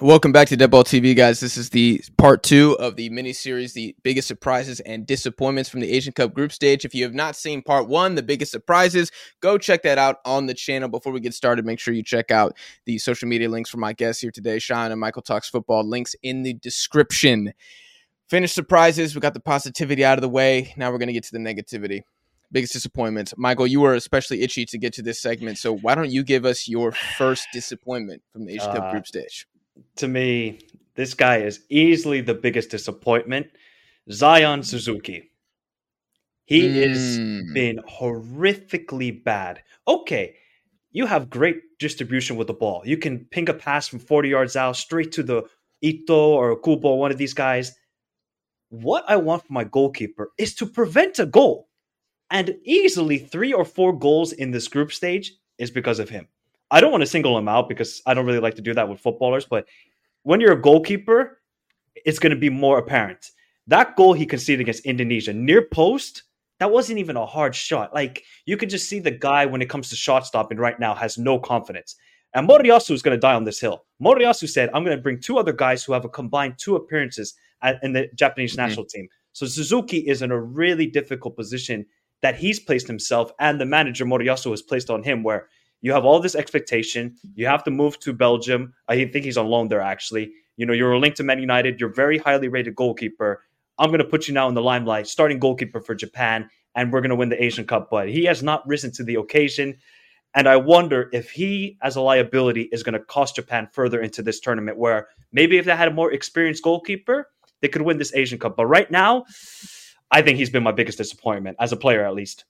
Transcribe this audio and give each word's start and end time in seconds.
Welcome 0.00 0.32
back 0.32 0.48
to 0.48 0.56
Deadball 0.56 0.82
TV, 0.82 1.14
guys. 1.14 1.38
This 1.38 1.56
is 1.56 1.70
the 1.70 2.02
part 2.18 2.42
two 2.42 2.76
of 2.80 2.96
the 2.96 3.10
mini 3.10 3.32
series, 3.32 3.74
the 3.74 3.94
biggest 4.02 4.26
surprises 4.26 4.80
and 4.80 5.06
disappointments 5.06 5.70
from 5.70 5.78
the 5.78 5.92
Asian 5.92 6.12
Cup 6.12 6.34
group 6.34 6.50
stage. 6.50 6.84
If 6.84 6.96
you 6.96 7.04
have 7.04 7.14
not 7.14 7.36
seen 7.36 7.62
part 7.62 7.86
one, 7.86 8.16
the 8.16 8.22
biggest 8.24 8.50
surprises, 8.50 9.12
go 9.38 9.56
check 9.56 9.84
that 9.84 9.96
out 9.96 10.16
on 10.24 10.46
the 10.46 10.54
channel. 10.54 10.88
Before 10.88 11.12
we 11.12 11.20
get 11.20 11.32
started, 11.32 11.64
make 11.64 11.78
sure 11.78 11.94
you 11.94 12.02
check 12.02 12.32
out 12.32 12.56
the 12.86 12.98
social 12.98 13.28
media 13.28 13.48
links 13.48 13.70
for 13.70 13.76
my 13.76 13.92
guests 13.92 14.20
here 14.20 14.32
today, 14.32 14.58
Sean 14.58 14.90
and 14.90 15.00
Michael 15.00 15.22
Talks 15.22 15.48
Football. 15.48 15.84
Links 15.84 16.16
in 16.24 16.42
the 16.42 16.54
description. 16.54 17.52
Finish 18.28 18.52
surprises. 18.52 19.14
We 19.14 19.20
got 19.20 19.34
the 19.34 19.38
positivity 19.38 20.04
out 20.04 20.18
of 20.18 20.22
the 20.22 20.28
way. 20.28 20.74
Now 20.76 20.90
we're 20.90 20.98
going 20.98 21.06
to 21.06 21.12
get 21.12 21.24
to 21.24 21.32
the 21.32 21.38
negativity. 21.38 22.00
Biggest 22.50 22.72
disappointments. 22.72 23.32
Michael, 23.36 23.68
you 23.68 23.80
were 23.80 23.94
especially 23.94 24.42
itchy 24.42 24.66
to 24.66 24.76
get 24.76 24.92
to 24.94 25.02
this 25.02 25.22
segment. 25.22 25.56
So 25.58 25.76
why 25.76 25.94
don't 25.94 26.10
you 26.10 26.24
give 26.24 26.44
us 26.44 26.66
your 26.66 26.90
first 26.90 27.46
disappointment 27.52 28.22
from 28.32 28.44
the 28.44 28.54
Asian 28.54 28.70
uh, 28.70 28.74
Cup 28.74 28.90
group 28.90 29.06
stage? 29.06 29.46
To 29.96 30.08
me, 30.08 30.60
this 30.94 31.14
guy 31.14 31.38
is 31.38 31.60
easily 31.68 32.20
the 32.20 32.34
biggest 32.34 32.70
disappointment. 32.70 33.48
Zion 34.10 34.62
Suzuki. 34.62 35.30
He 36.46 36.68
mm. 36.68 36.88
has 36.88 37.18
been 37.54 37.80
horrifically 37.88 39.22
bad. 39.24 39.62
Okay, 39.88 40.36
you 40.92 41.06
have 41.06 41.30
great 41.30 41.56
distribution 41.78 42.36
with 42.36 42.46
the 42.46 42.54
ball. 42.54 42.82
You 42.84 42.96
can 42.98 43.26
ping 43.30 43.48
a 43.48 43.54
pass 43.54 43.88
from 43.88 43.98
40 43.98 44.28
yards 44.28 44.56
out 44.56 44.76
straight 44.76 45.12
to 45.12 45.22
the 45.22 45.42
Ito 45.80 46.14
or 46.14 46.58
Kubo, 46.60 46.94
one 46.94 47.10
of 47.10 47.18
these 47.18 47.34
guys. 47.34 47.74
What 48.68 49.04
I 49.08 49.16
want 49.16 49.46
from 49.46 49.54
my 49.54 49.64
goalkeeper 49.64 50.30
is 50.38 50.54
to 50.56 50.66
prevent 50.66 51.18
a 51.18 51.26
goal. 51.26 51.68
And 52.30 52.56
easily 52.64 53.18
three 53.18 53.52
or 53.52 53.64
four 53.64 53.92
goals 53.92 54.32
in 54.32 54.50
this 54.50 54.68
group 54.68 54.92
stage 54.92 55.34
is 55.58 55.70
because 55.70 55.98
of 55.98 56.08
him. 56.08 56.28
I 56.74 56.80
don't 56.80 56.90
want 56.90 57.02
to 57.02 57.06
single 57.06 57.38
him 57.38 57.46
out 57.46 57.68
because 57.68 58.02
I 58.04 58.14
don't 58.14 58.26
really 58.26 58.40
like 58.40 58.56
to 58.56 58.60
do 58.60 58.74
that 58.74 58.88
with 58.88 58.98
footballers, 58.98 59.44
but 59.44 59.68
when 60.24 60.40
you're 60.40 60.54
a 60.54 60.60
goalkeeper, 60.60 61.40
it's 62.04 62.18
going 62.18 62.34
to 62.34 62.36
be 62.36 62.50
more 62.50 62.78
apparent. 62.78 63.30
That 63.68 63.94
goal 63.94 64.12
he 64.12 64.26
conceded 64.26 64.60
against 64.60 64.84
Indonesia 64.84 65.32
near 65.32 65.62
post, 65.62 66.24
that 66.58 66.72
wasn't 66.72 66.98
even 66.98 67.16
a 67.16 67.24
hard 67.24 67.54
shot. 67.54 67.94
Like 67.94 68.24
you 68.44 68.56
could 68.56 68.70
just 68.70 68.88
see 68.88 68.98
the 68.98 69.12
guy 69.12 69.46
when 69.46 69.62
it 69.62 69.70
comes 69.70 69.88
to 69.90 69.96
shot 69.96 70.26
stopping 70.26 70.58
right 70.58 70.80
now 70.80 70.96
has 70.96 71.16
no 71.16 71.38
confidence. 71.38 71.94
And 72.34 72.48
Moriyasu 72.48 72.90
is 72.90 73.02
going 73.02 73.16
to 73.16 73.20
die 73.20 73.34
on 73.34 73.44
this 73.44 73.60
hill. 73.60 73.84
Moriyasu 74.02 74.48
said, 74.48 74.68
I'm 74.74 74.84
going 74.84 74.96
to 74.96 75.02
bring 75.02 75.20
two 75.20 75.38
other 75.38 75.52
guys 75.52 75.84
who 75.84 75.92
have 75.92 76.04
a 76.04 76.08
combined 76.08 76.54
two 76.58 76.74
appearances 76.74 77.34
at, 77.62 77.78
in 77.84 77.92
the 77.92 78.08
Japanese 78.16 78.54
mm-hmm. 78.54 78.62
national 78.62 78.86
team. 78.86 79.06
So 79.32 79.46
Suzuki 79.46 79.98
is 79.98 80.22
in 80.22 80.32
a 80.32 80.40
really 80.40 80.88
difficult 80.88 81.36
position 81.36 81.86
that 82.22 82.34
he's 82.34 82.58
placed 82.58 82.88
himself 82.88 83.30
and 83.38 83.60
the 83.60 83.64
manager 83.64 84.04
Moriyasu 84.04 84.50
has 84.50 84.62
placed 84.62 84.90
on 84.90 85.04
him 85.04 85.22
where 85.22 85.46
you 85.84 85.92
have 85.92 86.06
all 86.06 86.18
this 86.18 86.34
expectation. 86.34 87.14
You 87.34 87.44
have 87.46 87.62
to 87.64 87.70
move 87.70 88.00
to 88.00 88.14
Belgium. 88.14 88.72
I 88.88 89.04
think 89.04 89.26
he's 89.26 89.36
on 89.36 89.48
loan 89.48 89.68
there, 89.68 89.82
actually. 89.82 90.32
You 90.56 90.64
know, 90.64 90.72
you're 90.72 90.98
linked 90.98 91.18
to 91.18 91.24
Man 91.24 91.38
United. 91.38 91.78
You're 91.78 91.92
very 91.92 92.16
highly 92.16 92.48
rated 92.48 92.74
goalkeeper. 92.74 93.42
I'm 93.78 93.90
going 93.90 93.98
to 93.98 94.06
put 94.06 94.26
you 94.26 94.32
now 94.32 94.48
in 94.48 94.54
the 94.54 94.62
limelight, 94.62 95.06
starting 95.08 95.38
goalkeeper 95.38 95.82
for 95.82 95.94
Japan, 95.94 96.48
and 96.74 96.90
we're 96.90 97.02
going 97.02 97.10
to 97.10 97.16
win 97.16 97.28
the 97.28 97.44
Asian 97.44 97.66
Cup. 97.66 97.90
But 97.90 98.08
he 98.08 98.24
has 98.24 98.42
not 98.42 98.66
risen 98.66 98.92
to 98.92 99.04
the 99.04 99.16
occasion. 99.16 99.76
And 100.34 100.48
I 100.48 100.56
wonder 100.56 101.10
if 101.12 101.30
he, 101.30 101.76
as 101.82 101.96
a 101.96 102.00
liability, 102.00 102.62
is 102.72 102.82
going 102.82 102.94
to 102.94 103.04
cost 103.04 103.36
Japan 103.36 103.68
further 103.70 104.00
into 104.00 104.22
this 104.22 104.40
tournament, 104.40 104.78
where 104.78 105.08
maybe 105.32 105.58
if 105.58 105.66
they 105.66 105.76
had 105.76 105.88
a 105.88 105.92
more 105.92 106.10
experienced 106.10 106.62
goalkeeper, 106.62 107.28
they 107.60 107.68
could 107.68 107.82
win 107.82 107.98
this 107.98 108.14
Asian 108.14 108.38
Cup. 108.38 108.56
But 108.56 108.66
right 108.66 108.90
now, 108.90 109.26
I 110.10 110.22
think 110.22 110.38
he's 110.38 110.48
been 110.48 110.62
my 110.62 110.72
biggest 110.72 110.96
disappointment 110.96 111.58
as 111.60 111.72
a 111.72 111.76
player, 111.76 112.06
at 112.06 112.14
least. 112.14 112.46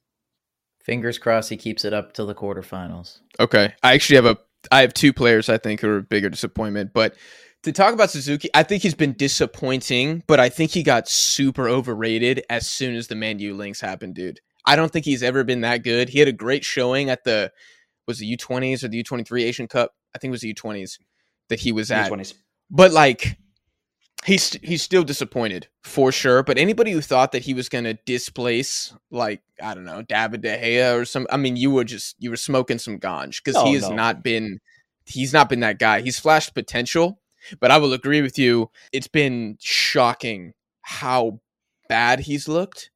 Fingers 0.85 1.19
crossed 1.19 1.49
he 1.49 1.57
keeps 1.57 1.85
it 1.85 1.95
up 1.95 2.13
till 2.13 2.27
the 2.27 2.35
quarterfinals. 2.35 3.21
Okay. 3.41 3.73
I 3.83 3.95
actually 3.95 4.17
have 4.17 4.27
a 4.27 4.39
I 4.71 4.83
have 4.83 4.95
two 4.95 5.13
players 5.13 5.49
I 5.49 5.59
think 5.59 5.81
who 5.81 5.89
are 5.89 5.99
a 5.99 6.03
bigger 6.03 6.31
disappointment, 6.31 6.93
but 6.93 7.17
to 7.63 7.73
talk 7.73 7.95
about 7.95 8.11
Suzuki, 8.11 8.51
I 8.53 8.63
think 8.63 8.83
he's 8.83 8.95
been 8.95 9.15
disappointing, 9.15 10.23
but 10.27 10.39
I 10.39 10.51
think 10.51 10.71
he 10.71 10.83
got 10.83 11.09
super 11.09 11.67
overrated 11.67 12.45
as 12.51 12.69
soon 12.69 12.95
as 12.95 13.09
the 13.09 13.15
Man 13.15 13.39
U 13.39 13.55
links 13.55 13.81
happened, 13.81 14.15
dude. 14.15 14.41
I 14.67 14.77
don't 14.77 14.93
think 14.93 15.07
he's 15.07 15.23
ever 15.23 15.45
been 15.45 15.63
that 15.63 15.83
good. 15.83 16.11
He 16.11 16.19
had 16.19 16.29
a 16.29 16.33
great 16.33 16.65
showing 16.65 17.09
at 17.09 17.25
the 17.25 17.51
was 18.07 18.19
the 18.19 18.37
U20s 18.37 18.85
or 18.85 18.89
the 18.89 19.03
U23 19.03 19.43
Asian 19.45 19.67
Cup. 19.67 19.93
I 20.15 20.19
think 20.19 20.31
it 20.31 20.33
was 20.33 20.43
the 20.43 20.53
U20s 20.53 20.99
that 21.49 21.61
he 21.61 21.73
was 21.73 21.91
at. 21.91 22.11
U20s. 22.11 22.35
But 22.71 22.93
like 22.93 23.39
he's 24.25 24.55
he's 24.63 24.83
still 24.83 25.05
disappointed 25.05 25.69
for 25.83 26.11
sure. 26.11 26.43
But 26.43 26.59
anybody 26.59 26.91
who 26.93 27.01
thought 27.01 27.33
that 27.33 27.43
he 27.43 27.55
was 27.55 27.69
going 27.69 27.85
to 27.85 27.95
displace, 27.95 28.95
like 29.11 29.43
I 29.63 29.75
don't 29.75 29.85
know, 29.85 30.03
David 30.03 30.43
De 30.43 30.57
Gea 30.57 31.01
or 31.01 31.05
some, 31.05 31.27
I 31.31 31.37
mean, 31.37 31.57
you 31.57 31.71
were 31.71 31.85
just 31.85 32.17
you 32.19 32.31
were 32.31 32.37
smoking 32.37 32.79
some 32.79 32.99
ganj 32.99 33.43
because 33.43 33.57
oh, 33.57 33.67
he 33.67 33.75
has 33.75 33.89
no. 33.89 33.95
not 33.95 34.23
been 34.23 34.61
he's 35.07 35.33
not 35.33 35.49
been 35.49 35.61
that 35.61 35.79
guy. 35.79 36.01
He's 36.01 36.19
flashed 36.19 36.55
potential, 36.55 37.21
but 37.61 37.71
I 37.71 37.79
will 37.79 37.93
agree 37.93 38.23
with 38.23 38.39
you. 38.39 38.71
It's 38.93 39.09
been 39.09 39.59
shocking 39.61 40.55
how 40.83 41.41
bad 41.89 42.21
he's 42.21 42.49
looked 42.49 42.91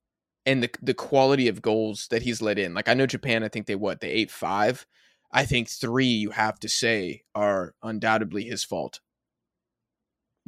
and 0.47 0.63
the 0.63 0.71
the 0.83 0.95
quality 0.95 1.49
of 1.49 1.63
goals 1.63 2.09
that 2.11 2.23
he's 2.23 2.43
let 2.43 2.59
in. 2.59 2.75
Like 2.75 2.89
I 2.89 2.95
know 2.95 3.07
Japan, 3.07 3.45
I 3.45 3.49
think 3.49 3.67
they 3.67 3.77
what 3.77 4.01
they 4.01 4.11
eight 4.11 4.31
five. 4.31 4.87
I 5.31 5.45
think 5.45 5.69
three 5.69 6.07
you 6.07 6.31
have 6.31 6.59
to 6.61 6.71
say 6.71 7.23
are 7.35 7.75
undoubtedly 7.83 8.45
his 8.45 8.65
fault 8.65 9.01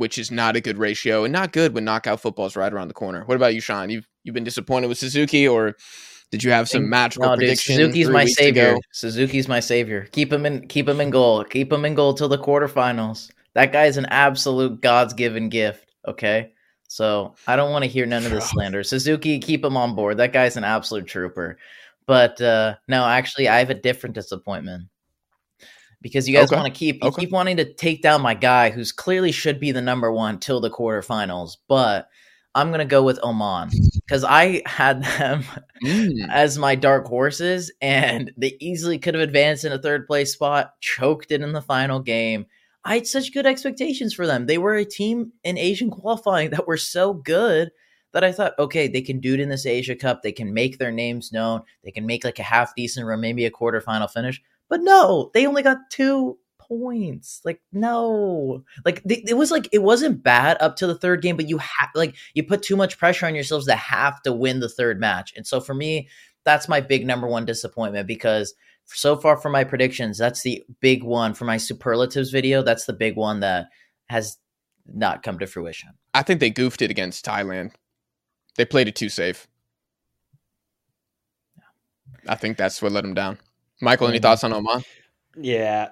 which 0.00 0.16
is 0.16 0.30
not 0.30 0.56
a 0.56 0.62
good 0.62 0.78
ratio 0.78 1.24
and 1.24 1.32
not 1.32 1.52
good 1.52 1.74
when 1.74 1.84
knockout 1.84 2.18
football 2.18 2.46
is 2.46 2.56
right 2.56 2.72
around 2.72 2.88
the 2.88 2.94
corner. 2.94 3.22
What 3.26 3.34
about 3.34 3.54
you, 3.54 3.60
Sean? 3.60 3.90
You've 3.90 4.08
you've 4.24 4.34
been 4.34 4.44
disappointed 4.44 4.86
with 4.86 4.96
Suzuki, 4.96 5.46
or 5.46 5.76
did 6.30 6.42
you 6.42 6.50
have 6.52 6.70
some 6.70 6.88
magical 6.88 7.28
no, 7.28 7.36
prediction? 7.36 7.76
Suzuki's 7.76 8.08
my 8.08 8.24
savior. 8.24 8.76
Suzuki's 8.92 9.46
my 9.46 9.60
savior. 9.60 10.08
Keep 10.12 10.32
him 10.32 10.46
in 10.46 10.66
keep 10.68 10.88
him 10.88 11.02
in 11.02 11.10
goal. 11.10 11.44
Keep 11.44 11.70
him 11.70 11.84
in 11.84 11.94
goal 11.94 12.14
till 12.14 12.28
the 12.28 12.38
quarterfinals. 12.38 13.30
That 13.52 13.72
guy's 13.72 13.98
an 13.98 14.06
absolute 14.06 14.80
God's 14.80 15.12
given 15.12 15.50
gift. 15.50 15.92
Okay. 16.08 16.54
So 16.88 17.34
I 17.46 17.56
don't 17.56 17.70
want 17.70 17.84
to 17.84 17.90
hear 17.90 18.06
none 18.06 18.24
of 18.24 18.30
this 18.30 18.48
slander. 18.52 18.82
Suzuki, 18.82 19.38
keep 19.38 19.62
him 19.62 19.76
on 19.76 19.94
board. 19.94 20.16
That 20.16 20.32
guy's 20.32 20.56
an 20.56 20.64
absolute 20.64 21.08
trooper. 21.08 21.58
But 22.06 22.40
uh 22.40 22.76
no, 22.88 23.04
actually 23.04 23.50
I 23.50 23.58
have 23.58 23.68
a 23.68 23.74
different 23.74 24.14
disappointment 24.14 24.84
because 26.02 26.28
you 26.28 26.34
guys 26.34 26.50
okay. 26.50 26.56
want 26.56 26.72
to 26.72 26.78
keep 26.78 27.02
you 27.02 27.08
okay. 27.08 27.22
keep 27.22 27.30
wanting 27.30 27.56
to 27.58 27.72
take 27.72 28.02
down 28.02 28.22
my 28.22 28.34
guy 28.34 28.70
who's 28.70 28.92
clearly 28.92 29.32
should 29.32 29.60
be 29.60 29.72
the 29.72 29.82
number 29.82 30.12
one 30.12 30.38
till 30.38 30.60
the 30.60 30.70
quarterfinals, 30.70 31.56
but 31.68 32.08
I'm 32.54 32.70
gonna 32.70 32.84
go 32.84 33.02
with 33.02 33.20
Oman 33.22 33.70
because 33.94 34.24
I 34.24 34.62
had 34.66 35.04
them 35.18 35.44
mm. 35.84 36.28
as 36.30 36.58
my 36.58 36.74
dark 36.74 37.06
horses, 37.06 37.70
and 37.80 38.32
they 38.36 38.56
easily 38.60 38.98
could 38.98 39.14
have 39.14 39.22
advanced 39.22 39.64
in 39.64 39.72
a 39.72 39.78
third 39.78 40.06
place 40.06 40.32
spot, 40.32 40.80
choked 40.80 41.30
it 41.30 41.42
in 41.42 41.52
the 41.52 41.62
final 41.62 42.00
game. 42.00 42.46
I 42.84 42.94
had 42.94 43.06
such 43.06 43.34
good 43.34 43.46
expectations 43.46 44.14
for 44.14 44.26
them. 44.26 44.46
They 44.46 44.58
were 44.58 44.74
a 44.74 44.84
team 44.84 45.32
in 45.44 45.58
Asian 45.58 45.90
qualifying 45.90 46.50
that 46.50 46.66
were 46.66 46.78
so 46.78 47.12
good 47.12 47.70
that 48.12 48.24
I 48.24 48.32
thought, 48.32 48.58
okay, 48.58 48.88
they 48.88 49.02
can 49.02 49.20
do 49.20 49.34
it 49.34 49.40
in 49.40 49.48
this 49.48 49.66
Asia 49.66 49.94
Cup. 49.94 50.22
They 50.22 50.32
can 50.32 50.52
make 50.52 50.78
their 50.78 50.90
names 50.90 51.30
known. 51.32 51.62
They 51.84 51.90
can 51.90 52.06
make 52.06 52.24
like 52.24 52.38
a 52.38 52.44
half 52.44 52.74
decent 52.74 53.06
run, 53.06 53.20
maybe 53.20 53.44
a 53.44 53.50
quarterfinal 53.50 54.10
finish. 54.10 54.42
But 54.70 54.80
no, 54.80 55.30
they 55.34 55.46
only 55.46 55.62
got 55.62 55.90
two 55.90 56.38
points. 56.58 57.42
Like 57.44 57.60
no, 57.72 58.64
like 58.84 59.02
they, 59.04 59.24
it 59.28 59.36
was 59.36 59.50
like 59.50 59.68
it 59.72 59.82
wasn't 59.82 60.22
bad 60.22 60.56
up 60.60 60.76
to 60.76 60.86
the 60.86 60.94
third 60.94 61.20
game, 61.20 61.36
but 61.36 61.48
you 61.48 61.58
have 61.58 61.90
like 61.94 62.14
you 62.32 62.44
put 62.44 62.62
too 62.62 62.76
much 62.76 62.96
pressure 62.96 63.26
on 63.26 63.34
yourselves 63.34 63.66
to 63.66 63.74
have 63.74 64.22
to 64.22 64.32
win 64.32 64.60
the 64.60 64.68
third 64.68 64.98
match. 64.98 65.34
And 65.36 65.46
so 65.46 65.60
for 65.60 65.74
me, 65.74 66.08
that's 66.44 66.68
my 66.68 66.80
big 66.80 67.06
number 67.06 67.26
one 67.26 67.44
disappointment 67.44 68.06
because 68.06 68.54
so 68.86 69.16
far 69.16 69.36
for 69.36 69.50
my 69.50 69.64
predictions, 69.64 70.16
that's 70.16 70.42
the 70.42 70.64
big 70.80 71.02
one 71.04 71.34
for 71.34 71.44
my 71.44 71.56
superlatives 71.58 72.30
video. 72.30 72.62
That's 72.62 72.86
the 72.86 72.92
big 72.92 73.16
one 73.16 73.40
that 73.40 73.66
has 74.08 74.38
not 74.86 75.22
come 75.22 75.38
to 75.40 75.46
fruition. 75.46 75.90
I 76.14 76.22
think 76.22 76.40
they 76.40 76.50
goofed 76.50 76.82
it 76.82 76.90
against 76.90 77.24
Thailand. 77.24 77.72
They 78.56 78.64
played 78.64 78.88
it 78.88 78.96
too 78.96 79.08
safe. 79.08 79.46
I 82.26 82.34
think 82.34 82.56
that's 82.56 82.80
what 82.82 82.92
let 82.92 83.02
them 83.02 83.14
down. 83.14 83.38
Michael, 83.80 84.08
any 84.08 84.18
um, 84.18 84.22
thoughts 84.22 84.44
on 84.44 84.52
Oman? 84.52 84.82
Yeah. 85.36 85.90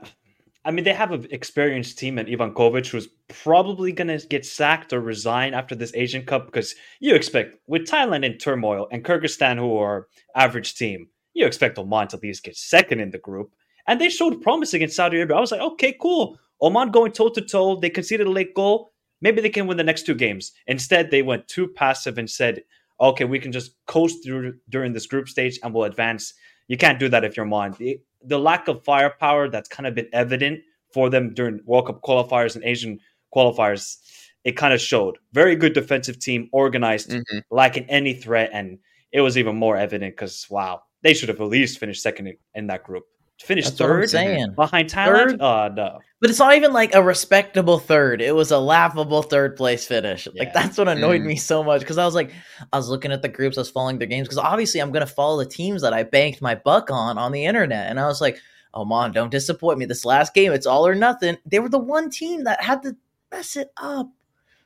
I 0.64 0.70
mean, 0.70 0.84
they 0.84 0.92
have 0.92 1.12
an 1.12 1.26
experienced 1.30 1.98
team 1.98 2.18
and 2.18 2.28
Ivanković, 2.28 2.88
who's 2.88 3.08
probably 3.28 3.92
going 3.92 4.08
to 4.08 4.26
get 4.26 4.44
sacked 4.44 4.92
or 4.92 5.00
resign 5.00 5.54
after 5.54 5.74
this 5.74 5.94
Asian 5.94 6.26
Cup 6.26 6.46
because 6.46 6.74
you 7.00 7.14
expect, 7.14 7.56
with 7.66 7.86
Thailand 7.86 8.24
in 8.24 8.36
turmoil 8.38 8.88
and 8.92 9.04
Kyrgyzstan, 9.04 9.56
who 9.56 9.76
are 9.78 10.08
average 10.34 10.74
team, 10.74 11.08
you 11.32 11.46
expect 11.46 11.78
Oman 11.78 12.08
to 12.08 12.16
at 12.16 12.22
least 12.22 12.42
get 12.42 12.56
second 12.56 13.00
in 13.00 13.10
the 13.10 13.18
group. 13.18 13.54
And 13.86 14.00
they 14.00 14.10
showed 14.10 14.42
promise 14.42 14.74
against 14.74 14.96
Saudi 14.96 15.16
Arabia. 15.16 15.36
I 15.36 15.40
was 15.40 15.52
like, 15.52 15.60
okay, 15.60 15.96
cool. 15.98 16.38
Oman 16.60 16.90
going 16.90 17.12
toe 17.12 17.30
to 17.30 17.40
toe. 17.40 17.76
They 17.76 17.88
conceded 17.88 18.26
a 18.26 18.30
late 18.30 18.54
goal. 18.54 18.92
Maybe 19.22 19.40
they 19.40 19.48
can 19.48 19.66
win 19.66 19.76
the 19.76 19.84
next 19.84 20.04
two 20.04 20.14
games. 20.14 20.52
Instead, 20.66 21.10
they 21.10 21.22
went 21.22 21.48
too 21.48 21.68
passive 21.68 22.18
and 22.18 22.28
said, 22.28 22.62
okay, 23.00 23.24
we 23.24 23.38
can 23.38 23.52
just 23.52 23.72
coast 23.86 24.22
through 24.24 24.54
during 24.68 24.92
this 24.92 25.06
group 25.06 25.28
stage 25.28 25.58
and 25.62 25.72
we'll 25.72 25.84
advance 25.84 26.34
you 26.68 26.76
can't 26.76 26.98
do 26.98 27.08
that 27.08 27.24
if 27.24 27.36
you're 27.36 27.46
Oman. 27.46 27.74
The, 27.78 28.00
the 28.22 28.38
lack 28.38 28.68
of 28.68 28.84
firepower 28.84 29.48
that's 29.48 29.68
kind 29.68 29.86
of 29.86 29.94
been 29.94 30.08
evident 30.12 30.60
for 30.92 31.10
them 31.10 31.34
during 31.34 31.60
World 31.64 31.86
Cup 31.86 32.02
qualifiers 32.02 32.54
and 32.54 32.64
Asian 32.64 33.00
qualifiers, 33.34 33.96
it 34.44 34.52
kind 34.52 34.72
of 34.72 34.80
showed. 34.80 35.18
Very 35.32 35.56
good 35.56 35.72
defensive 35.72 36.18
team, 36.18 36.48
organized, 36.52 37.10
mm-hmm. 37.10 37.38
lacking 37.50 37.84
any 37.84 38.14
threat, 38.14 38.50
and 38.52 38.78
it 39.12 39.20
was 39.20 39.36
even 39.36 39.56
more 39.56 39.76
evident 39.76 40.14
because 40.14 40.46
wow, 40.50 40.82
they 41.02 41.14
should 41.14 41.28
have 41.28 41.40
at 41.40 41.48
least 41.48 41.78
finished 41.78 42.02
second 42.02 42.28
in, 42.28 42.36
in 42.54 42.66
that 42.68 42.84
group. 42.84 43.04
Finished 43.40 43.68
That's 43.68 43.78
third 43.78 44.10
saying. 44.10 44.54
behind 44.56 44.90
Thailand. 44.90 45.30
Third? 45.30 45.40
Uh, 45.40 45.68
no. 45.68 45.98
But 46.20 46.30
it's 46.30 46.40
not 46.40 46.56
even 46.56 46.72
like 46.72 46.94
a 46.94 47.02
respectable 47.02 47.78
third. 47.78 48.20
It 48.20 48.34
was 48.34 48.50
a 48.50 48.58
laughable 48.58 49.22
third 49.22 49.56
place 49.56 49.86
finish. 49.86 50.26
Yeah. 50.34 50.42
Like 50.42 50.52
that's 50.52 50.76
what 50.76 50.88
annoyed 50.88 51.22
Mm. 51.22 51.26
me 51.26 51.36
so 51.36 51.62
much 51.62 51.80
because 51.80 51.98
I 51.98 52.04
was 52.04 52.14
like, 52.16 52.32
I 52.72 52.76
was 52.76 52.88
looking 52.88 53.12
at 53.12 53.22
the 53.22 53.28
groups, 53.28 53.56
I 53.56 53.60
was 53.60 53.70
following 53.70 53.98
their 53.98 54.08
games 54.08 54.26
because 54.26 54.38
obviously 54.38 54.80
I'm 54.80 54.90
gonna 54.90 55.06
follow 55.06 55.38
the 55.38 55.48
teams 55.48 55.82
that 55.82 55.92
I 55.92 56.02
banked 56.02 56.42
my 56.42 56.56
buck 56.56 56.90
on 56.90 57.16
on 57.16 57.30
the 57.30 57.44
internet, 57.44 57.88
and 57.88 58.00
I 58.00 58.06
was 58.06 58.20
like, 58.20 58.38
oh 58.74 58.84
man, 58.84 59.12
don't 59.12 59.30
disappoint 59.30 59.78
me. 59.78 59.86
This 59.86 60.04
last 60.04 60.34
game, 60.34 60.52
it's 60.52 60.66
all 60.66 60.84
or 60.86 60.96
nothing. 60.96 61.38
They 61.46 61.60
were 61.60 61.68
the 61.68 61.78
one 61.78 62.10
team 62.10 62.42
that 62.44 62.60
had 62.60 62.82
to 62.82 62.96
mess 63.30 63.56
it 63.56 63.70
up. 63.76 64.10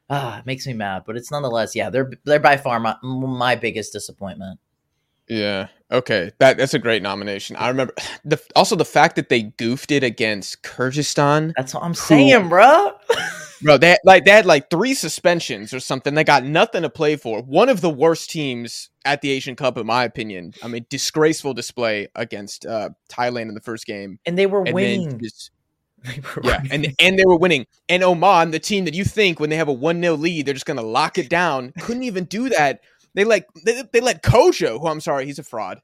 Ah, 0.09 0.39
it 0.39 0.47
makes 0.47 0.67
me 0.67 0.73
mad, 0.73 1.03
but 1.07 1.17
it's 1.19 1.31
nonetheless, 1.31 1.77
yeah, 1.77 1.91
they're 1.91 2.11
they're 2.25 2.41
by 2.41 2.57
far 2.57 2.81
my 2.81 2.97
my 3.03 3.55
biggest 3.55 3.93
disappointment. 3.93 4.59
Yeah. 5.33 5.69
Okay. 5.91 6.33
That 6.39 6.57
that's 6.57 6.75
a 6.75 6.79
great 6.79 7.03
nomination. 7.03 7.57
I 7.57 7.69
remember 7.69 7.95
the 8.25 8.41
also 8.57 8.77
the 8.77 8.85
fact 8.85 9.17
that 9.17 9.29
they 9.29 9.43
goofed 9.43 9.91
it 9.91 10.05
against 10.05 10.63
Kyrgyzstan. 10.63 11.53
That's 11.57 11.75
what 11.75 11.83
I'm 11.83 11.95
saying, 11.95 12.49
bro. 12.49 12.93
Bro, 13.63 13.79
they 13.79 13.91
had, 13.91 13.99
like 14.03 14.25
they 14.25 14.33
had 14.33 14.45
like 14.45 14.71
three 14.71 14.93
suspensions 14.93 15.73
or 15.73 15.79
something. 15.79 16.15
They 16.15 16.25
got 16.25 16.43
nothing 16.43 16.83
to 16.83 16.91
play 16.91 17.15
for. 17.15 17.43
One 17.43 17.69
of 17.69 17.81
the 17.81 17.91
worst 17.91 18.29
teams 18.29 18.91
at 19.05 19.21
the 19.21 19.31
Asian 19.31 19.55
Cup, 19.55 19.79
in 19.79 19.87
my 19.87 20.03
opinion. 20.03 20.53
I 20.65 20.67
mean, 20.67 20.85
disgraceful 20.91 21.55
display 21.55 22.09
against 22.17 22.67
uh, 22.67 22.91
Thailand 23.09 23.43
in 23.43 23.55
the 23.55 23.61
first 23.61 23.87
game, 23.87 24.19
and 24.27 24.37
they 24.37 24.47
were 24.47 24.65
and 24.65 24.75
winning. 24.75 25.21
just, 25.21 25.53
They 26.05 26.21
were 26.35 26.43
yeah, 26.43 26.63
winning. 26.63 26.87
and 26.87 26.95
and 26.99 27.19
they 27.21 27.25
were 27.25 27.37
winning. 27.37 27.67
And 27.89 28.03
Oman, 28.03 28.51
the 28.51 28.59
team 28.59 28.85
that 28.87 28.95
you 28.95 29.05
think 29.05 29.39
when 29.39 29.49
they 29.51 29.57
have 29.57 29.69
a 29.69 29.73
one 29.73 30.03
0 30.03 30.17
lead, 30.17 30.47
they're 30.47 30.55
just 30.55 30.67
gonna 30.67 30.83
lock 30.83 31.17
it 31.17 31.29
down, 31.29 31.73
couldn't 31.79 32.03
even 32.03 32.25
do 32.25 32.49
that. 32.49 32.81
They 33.15 33.25
like 33.25 33.47
they, 33.65 33.83
they 33.93 34.01
let 34.01 34.23
Kojo, 34.23 34.81
who 34.81 34.87
I'm 34.87 35.01
sorry, 35.01 35.27
he's 35.27 35.39
a 35.39 35.43
fraud, 35.43 35.81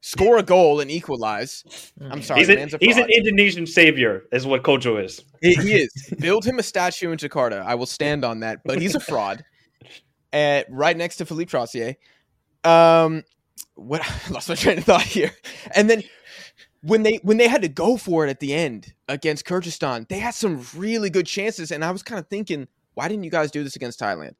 score 0.00 0.38
a 0.38 0.42
goal 0.42 0.80
and 0.80 0.90
equalize. 0.90 1.64
I'm 2.00 2.20
Mm. 2.20 2.24
sorry, 2.24 2.40
He's, 2.40 2.46
the 2.48 2.52
an, 2.54 2.58
man's 2.58 2.74
a 2.74 2.78
he's 2.80 2.96
an. 2.96 3.08
Indonesian 3.10 3.66
savior, 3.66 4.24
is 4.32 4.46
what 4.46 4.62
Kojo 4.62 5.02
is. 5.04 5.20
He, 5.40 5.54
he 5.54 5.72
is. 5.82 6.14
Build 6.18 6.44
him 6.44 6.58
a 6.58 6.62
statue 6.62 7.12
in 7.12 7.18
Jakarta. 7.18 7.62
I 7.64 7.74
will 7.76 7.86
stand 7.86 8.24
on 8.24 8.40
that. 8.40 8.60
But 8.64 8.80
he's 8.80 8.94
a 8.94 9.00
fraud. 9.00 9.44
Uh, 10.32 10.62
right 10.70 10.96
next 10.96 11.16
to 11.16 11.26
Philippe 11.26 11.50
Troussier. 11.50 11.96
Um, 12.64 13.22
what? 13.74 14.00
I 14.26 14.30
lost 14.30 14.48
my 14.48 14.54
train 14.54 14.78
of 14.78 14.84
thought 14.84 15.02
here. 15.02 15.32
And 15.74 15.88
then 15.90 16.02
when 16.82 17.02
they 17.04 17.20
when 17.22 17.36
they 17.36 17.46
had 17.48 17.62
to 17.62 17.68
go 17.68 17.96
for 17.96 18.26
it 18.26 18.30
at 18.30 18.40
the 18.40 18.54
end 18.54 18.92
against 19.08 19.44
Kyrgyzstan, 19.46 20.08
they 20.08 20.18
had 20.18 20.34
some 20.34 20.66
really 20.74 21.10
good 21.10 21.26
chances. 21.26 21.70
And 21.70 21.84
I 21.84 21.90
was 21.92 22.02
kind 22.02 22.18
of 22.18 22.26
thinking, 22.28 22.66
why 22.94 23.06
didn't 23.08 23.24
you 23.24 23.30
guys 23.30 23.50
do 23.52 23.62
this 23.62 23.76
against 23.76 24.00
Thailand? 24.00 24.32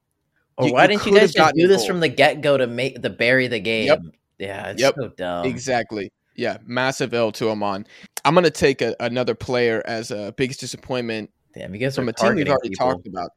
Or 0.63 0.69
You- 0.69 0.73
why 0.75 0.87
didn't 0.87 1.05
you 1.07 1.15
guys 1.15 1.33
just 1.33 1.55
do 1.55 1.67
this 1.69 1.79
goal. 1.83 1.87
from 1.89 2.01
the 2.01 2.09
get 2.09 2.41
go 2.41 2.57
to 2.57 2.67
make 2.67 3.01
the 3.03 3.11
bury 3.11 3.47
the 3.49 3.61
game? 3.61 3.87
Yep. 3.87 4.01
Yeah, 4.39 4.71
it's 4.71 4.81
Yep. 4.83 4.95
so 4.97 5.09
dumb. 5.17 5.47
Exactly. 5.47 6.11
Yeah, 6.35 6.59
massive 6.65 7.13
L 7.15 7.31
to 7.33 7.51
Oman. 7.51 7.87
I'm 8.25 8.35
gonna 8.35 8.51
take 8.51 8.81
a, 8.83 8.97
another 9.01 9.35
player 9.35 9.83
as 9.87 10.11
a 10.11 10.33
biggest 10.37 10.61
disappointment 10.61 11.31
Damn, 11.55 11.75
you 11.75 11.81
guys 11.81 11.95
from 11.95 12.09
a 12.09 12.13
team 12.15 12.35
we've 12.35 12.49
already 12.49 12.71
people. 12.71 12.93
talked 12.93 13.07
about. 13.07 13.31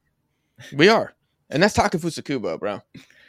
We 0.73 0.87
are, 0.87 1.13
and 1.49 1.61
that's 1.61 1.75
Takefusa 1.75 2.23
Kubo, 2.23 2.57
bro. 2.57 2.81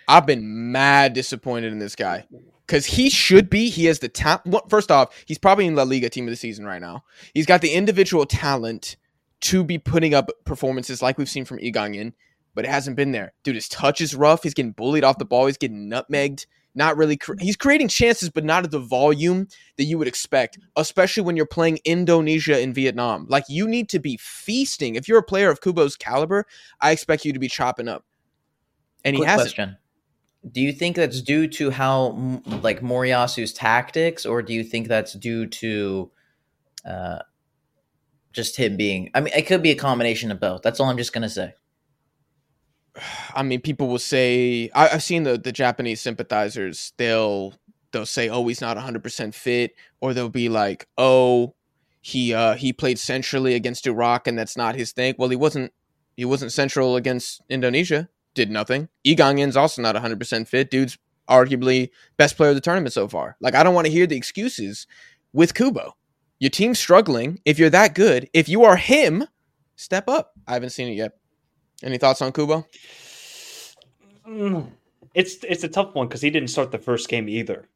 I've 0.06 0.26
been 0.26 0.70
mad 0.70 1.12
disappointed 1.14 1.72
in 1.72 1.80
this 1.80 1.96
guy 1.96 2.24
because 2.66 2.86
he 2.86 3.10
should 3.10 3.50
be. 3.50 3.68
He 3.68 3.86
has 3.86 3.98
the 3.98 4.08
talent. 4.08 4.44
First 4.70 4.92
off, 4.92 5.12
he's 5.26 5.38
probably 5.38 5.66
in 5.66 5.74
La 5.74 5.82
Liga 5.82 6.08
team 6.08 6.26
of 6.28 6.30
the 6.30 6.36
season 6.36 6.64
right 6.64 6.80
now. 6.80 7.02
He's 7.34 7.46
got 7.46 7.60
the 7.62 7.72
individual 7.72 8.24
talent 8.26 8.96
to 9.40 9.64
be 9.64 9.76
putting 9.78 10.14
up 10.14 10.30
performances 10.44 11.02
like 11.02 11.18
we've 11.18 11.28
seen 11.28 11.44
from 11.44 11.56
Lee 11.58 11.72
Kang-in, 11.72 12.14
but 12.56 12.64
it 12.64 12.70
hasn't 12.70 12.96
been 12.96 13.12
there. 13.12 13.34
Dude, 13.44 13.54
his 13.54 13.68
touch 13.68 14.00
is 14.00 14.16
rough. 14.16 14.42
He's 14.42 14.54
getting 14.54 14.72
bullied 14.72 15.04
off 15.04 15.18
the 15.18 15.26
ball. 15.26 15.46
He's 15.46 15.58
getting 15.58 15.90
nutmegged. 15.90 16.46
Not 16.74 16.96
really. 16.96 17.18
Cre- 17.18 17.34
he's 17.38 17.54
creating 17.54 17.88
chances, 17.88 18.30
but 18.30 18.44
not 18.44 18.64
at 18.64 18.70
the 18.70 18.80
volume 18.80 19.46
that 19.76 19.84
you 19.84 19.98
would 19.98 20.08
expect, 20.08 20.58
especially 20.74 21.22
when 21.22 21.36
you're 21.36 21.46
playing 21.46 21.78
Indonesia 21.84 22.60
and 22.60 22.74
Vietnam. 22.74 23.26
Like 23.28 23.44
you 23.48 23.68
need 23.68 23.90
to 23.90 23.98
be 23.98 24.16
feasting. 24.16 24.96
If 24.96 25.06
you're 25.06 25.18
a 25.18 25.22
player 25.22 25.50
of 25.50 25.60
Kubo's 25.60 25.96
caliber, 25.96 26.46
I 26.80 26.92
expect 26.92 27.24
you 27.24 27.32
to 27.34 27.38
be 27.38 27.48
chopping 27.48 27.88
up. 27.88 28.04
And 29.04 29.14
he 29.14 29.22
hasn't. 29.22 29.54
question: 29.54 29.76
Do 30.50 30.62
you 30.62 30.72
think 30.72 30.96
that's 30.96 31.20
due 31.20 31.46
to 31.48 31.70
how 31.70 32.40
like 32.62 32.80
Moriyasu's 32.80 33.52
tactics, 33.52 34.24
or 34.24 34.40
do 34.40 34.54
you 34.54 34.64
think 34.64 34.88
that's 34.88 35.12
due 35.12 35.46
to 35.46 36.10
uh, 36.86 37.18
just 38.32 38.56
him 38.56 38.78
being? 38.78 39.10
I 39.14 39.20
mean, 39.20 39.34
it 39.34 39.46
could 39.46 39.62
be 39.62 39.70
a 39.72 39.76
combination 39.76 40.32
of 40.32 40.40
both. 40.40 40.62
That's 40.62 40.80
all 40.80 40.88
I'm 40.88 40.98
just 40.98 41.12
gonna 41.12 41.28
say. 41.28 41.52
I 43.34 43.42
mean, 43.42 43.60
people 43.60 43.88
will 43.88 43.98
say 43.98 44.70
I, 44.74 44.88
I've 44.88 45.02
seen 45.02 45.22
the 45.24 45.38
the 45.38 45.52
Japanese 45.52 46.00
sympathizers. 46.00 46.92
They'll 46.96 47.54
they'll 47.92 48.06
say, 48.06 48.28
"Oh, 48.28 48.46
he's 48.46 48.60
not 48.60 48.76
100 48.76 49.02
percent 49.02 49.34
fit," 49.34 49.74
or 50.00 50.14
they'll 50.14 50.28
be 50.28 50.48
like, 50.48 50.86
"Oh, 50.96 51.54
he 52.00 52.34
uh 52.34 52.54
he 52.54 52.72
played 52.72 52.98
centrally 52.98 53.54
against 53.54 53.86
Iraq, 53.86 54.26
and 54.26 54.38
that's 54.38 54.56
not 54.56 54.76
his 54.76 54.92
thing." 54.92 55.14
Well, 55.18 55.28
he 55.28 55.36
wasn't 55.36 55.72
he 56.16 56.24
wasn't 56.24 56.52
central 56.52 56.96
against 56.96 57.42
Indonesia. 57.48 58.08
Did 58.34 58.50
nothing. 58.50 58.88
Lee 59.04 59.16
Kang-in's 59.16 59.56
also 59.56 59.82
not 59.82 59.94
100 59.94 60.18
percent 60.18 60.48
fit. 60.48 60.70
Dude's 60.70 60.98
arguably 61.28 61.90
best 62.16 62.36
player 62.36 62.50
of 62.50 62.54
the 62.54 62.60
tournament 62.60 62.92
so 62.92 63.08
far. 63.08 63.36
Like, 63.40 63.54
I 63.54 63.62
don't 63.62 63.74
want 63.74 63.86
to 63.86 63.92
hear 63.92 64.06
the 64.06 64.16
excuses 64.16 64.86
with 65.32 65.54
Kubo. 65.54 65.96
Your 66.38 66.50
team's 66.50 66.78
struggling. 66.78 67.40
If 67.44 67.58
you're 67.58 67.70
that 67.70 67.94
good, 67.94 68.28
if 68.32 68.48
you 68.48 68.64
are 68.64 68.76
him, 68.76 69.24
step 69.74 70.08
up. 70.08 70.32
I 70.46 70.54
haven't 70.54 70.70
seen 70.70 70.88
it 70.88 70.94
yet. 70.94 71.12
Any 71.82 71.98
thoughts 71.98 72.22
on 72.22 72.32
Kubo? 72.32 72.66
Mm, 74.26 74.70
It's 75.14 75.36
it's 75.44 75.64
a 75.64 75.68
tough 75.68 75.94
one 75.94 76.08
because 76.08 76.22
he 76.22 76.30
didn't 76.30 76.50
start 76.50 76.70
the 76.72 76.78
first 76.78 77.08
game 77.08 77.28
either, 77.28 77.68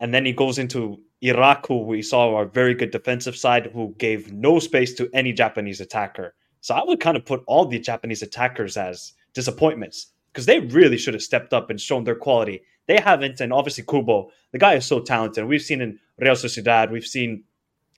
and 0.00 0.14
then 0.14 0.24
he 0.24 0.32
goes 0.32 0.58
into 0.58 1.00
Iraq, 1.22 1.66
who 1.66 1.82
we 1.82 2.02
saw 2.02 2.38
a 2.38 2.46
very 2.46 2.74
good 2.74 2.90
defensive 2.90 3.36
side, 3.36 3.70
who 3.72 3.94
gave 3.98 4.32
no 4.32 4.58
space 4.58 4.94
to 4.94 5.10
any 5.12 5.32
Japanese 5.32 5.80
attacker. 5.80 6.34
So 6.60 6.74
I 6.74 6.84
would 6.84 7.00
kind 7.00 7.16
of 7.16 7.24
put 7.24 7.42
all 7.46 7.64
the 7.66 7.78
Japanese 7.78 8.22
attackers 8.22 8.76
as 8.76 9.12
disappointments 9.32 10.12
because 10.32 10.46
they 10.46 10.60
really 10.60 10.98
should 10.98 11.14
have 11.14 11.22
stepped 11.22 11.52
up 11.52 11.70
and 11.70 11.80
shown 11.80 12.04
their 12.04 12.14
quality. 12.14 12.62
They 12.86 12.98
haven't, 12.98 13.40
and 13.40 13.52
obviously 13.52 13.84
Kubo, 13.84 14.30
the 14.52 14.58
guy 14.58 14.74
is 14.74 14.84
so 14.86 15.00
talented. 15.00 15.46
We've 15.46 15.62
seen 15.62 15.80
in 15.80 15.98
Real 16.18 16.34
Sociedad, 16.34 16.90
we've 16.90 17.06
seen 17.06 17.44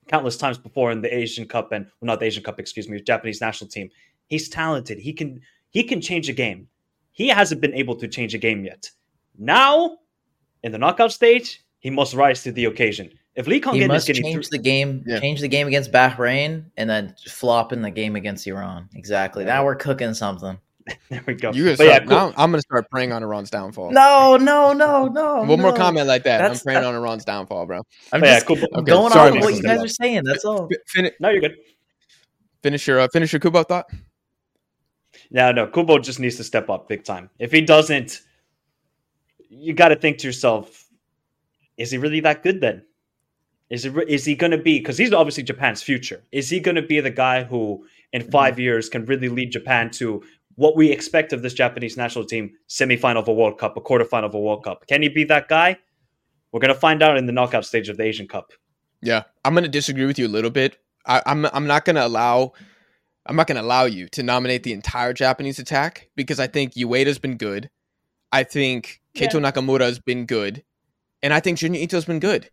countless 0.08 0.36
times 0.36 0.56
before 0.58 0.90
in 0.90 1.02
the 1.02 1.14
Asian 1.14 1.46
Cup 1.46 1.72
and 1.72 1.84
well, 2.00 2.06
not 2.06 2.20
the 2.20 2.26
Asian 2.26 2.42
Cup, 2.42 2.58
excuse 2.58 2.88
me, 2.88 3.00
Japanese 3.02 3.40
national 3.40 3.68
team. 3.68 3.90
He's 4.28 4.48
talented. 4.48 4.98
He 4.98 5.12
can 5.12 5.40
he 5.70 5.82
can 5.82 6.00
change 6.00 6.28
a 6.28 6.32
game. 6.32 6.68
He 7.12 7.28
hasn't 7.28 7.60
been 7.60 7.74
able 7.74 7.96
to 7.96 8.06
change 8.08 8.34
a 8.34 8.38
game 8.38 8.64
yet. 8.64 8.90
Now, 9.36 9.98
in 10.62 10.72
the 10.72 10.78
knockout 10.78 11.12
stage, 11.12 11.62
he 11.80 11.90
must 11.90 12.14
rise 12.14 12.42
to 12.44 12.52
the 12.52 12.66
occasion. 12.66 13.10
If 13.34 13.46
Lee 13.46 13.60
Kong 13.60 13.74
He 13.74 13.82
is 13.82 13.88
must 13.88 14.06
change 14.06 14.34
through, 14.34 14.42
the 14.50 14.58
game, 14.62 15.04
Yeah. 15.06 15.20
change 15.20 15.40
the 15.40 15.48
game 15.48 15.66
against 15.68 15.92
Bahrain, 15.92 16.64
and 16.76 16.88
then 16.90 17.14
flop 17.26 17.72
in 17.72 17.82
the 17.82 17.90
game 17.90 18.16
against 18.16 18.46
Iran. 18.46 18.88
Exactly. 18.94 19.44
Now 19.44 19.64
we're 19.64 19.76
cooking 19.76 20.12
something. 20.14 20.58
there 21.10 21.22
we 21.26 21.34
go. 21.34 21.52
You 21.52 21.74
start, 21.74 21.88
yeah, 21.88 21.98
cool. 22.00 22.08
now 22.08 22.26
I'm 22.36 22.50
gonna 22.50 22.62
start 22.62 22.88
praying 22.90 23.12
on 23.12 23.22
Iran's 23.22 23.50
downfall. 23.50 23.90
No, 23.92 24.36
no, 24.40 24.72
no, 24.72 25.06
no. 25.06 25.42
One 25.42 25.60
more 25.60 25.74
comment 25.76 26.06
like 26.08 26.22
that. 26.24 26.38
That's- 26.38 26.60
I'm 26.60 26.64
praying 26.64 26.84
on 26.84 26.94
Iran's 26.94 27.24
downfall, 27.24 27.66
bro. 27.66 27.82
I'm 28.12 28.20
But 28.20 28.26
yeah, 28.26 28.34
just 28.36 28.46
cool. 28.46 28.56
I'm 28.56 28.80
Okay, 28.82 28.90
going 28.92 29.12
sorry, 29.12 29.30
on 29.30 29.36
with 29.36 29.44
what 29.44 29.54
you 29.54 29.62
guys 29.62 29.82
are 29.84 29.88
saying. 29.88 30.22
That's 30.24 30.44
all. 30.44 30.68
Fin- 30.88 31.10
No, 31.20 31.28
you're 31.28 31.40
good. 31.42 31.56
finish 32.62 32.86
your 32.88 33.00
uh, 33.00 33.08
finish 33.12 33.32
your 33.32 33.40
Kubo 33.40 33.62
thought. 33.64 33.86
Yeah, 35.30 35.52
no, 35.52 35.66
Kubo 35.66 35.98
just 35.98 36.20
needs 36.20 36.36
to 36.36 36.44
step 36.44 36.70
up 36.70 36.88
big 36.88 37.04
time. 37.04 37.30
If 37.38 37.52
he 37.52 37.60
doesn't, 37.60 38.22
you 39.50 39.74
got 39.74 39.88
to 39.88 39.96
think 39.96 40.18
to 40.18 40.26
yourself, 40.26 40.86
is 41.76 41.90
he 41.90 41.98
really 41.98 42.20
that 42.20 42.42
good 42.42 42.60
then? 42.60 42.84
Is 43.70 43.88
re- 43.88 44.06
is 44.08 44.24
he 44.24 44.34
going 44.34 44.52
to 44.52 44.58
be 44.58 44.78
because 44.78 44.96
he's 44.96 45.12
obviously 45.12 45.42
Japan's 45.42 45.82
future? 45.82 46.24
Is 46.32 46.48
he 46.48 46.60
going 46.60 46.76
to 46.76 46.82
be 46.82 47.00
the 47.00 47.10
guy 47.10 47.44
who 47.44 47.86
in 48.12 48.22
mm-hmm. 48.22 48.30
5 48.30 48.58
years 48.58 48.88
can 48.88 49.04
really 49.04 49.28
lead 49.28 49.50
Japan 49.50 49.90
to 49.92 50.22
what 50.54 50.74
we 50.74 50.90
expect 50.90 51.32
of 51.32 51.42
this 51.42 51.52
Japanese 51.52 51.96
national 51.96 52.24
team 52.24 52.52
semifinal 52.68 53.18
of 53.18 53.28
a 53.28 53.32
World 53.32 53.58
Cup, 53.58 53.76
a 53.76 53.80
quarterfinal 53.80 54.24
of 54.24 54.34
a 54.34 54.40
World 54.40 54.64
Cup? 54.64 54.86
Can 54.86 55.02
he 55.02 55.08
be 55.10 55.24
that 55.24 55.48
guy? 55.48 55.78
We're 56.50 56.60
going 56.60 56.72
to 56.72 56.80
find 56.80 57.02
out 57.02 57.18
in 57.18 57.26
the 57.26 57.32
knockout 57.32 57.66
stage 57.66 57.90
of 57.90 57.98
the 57.98 58.04
Asian 58.04 58.26
Cup. 58.26 58.52
Yeah, 59.00 59.24
I'm 59.44 59.54
gonna 59.54 59.68
disagree 59.68 60.06
with 60.06 60.18
you 60.18 60.26
a 60.26 60.28
little 60.28 60.50
bit. 60.50 60.78
I, 61.06 61.22
I'm 61.26 61.46
I'm 61.46 61.66
not 61.66 61.84
gonna 61.84 62.04
allow 62.04 62.52
I'm 63.28 63.36
not 63.36 63.46
gonna 63.46 63.62
allow 63.62 63.84
you 63.84 64.08
to 64.08 64.22
nominate 64.22 64.62
the 64.62 64.72
entire 64.72 65.12
Japanese 65.12 65.58
attack 65.58 66.08
because 66.16 66.40
I 66.40 66.46
think 66.46 66.74
Ueda's 66.74 67.18
been 67.18 67.36
good. 67.36 67.68
I 68.32 68.42
think 68.42 69.00
Keito 69.14 69.40
Nakamura's 69.40 69.98
been 69.98 70.26
good, 70.26 70.64
and 71.22 71.32
I 71.34 71.40
think 71.40 71.58
Junya 71.58 71.82
Ito's 71.82 72.06
been 72.06 72.20
good. 72.20 72.50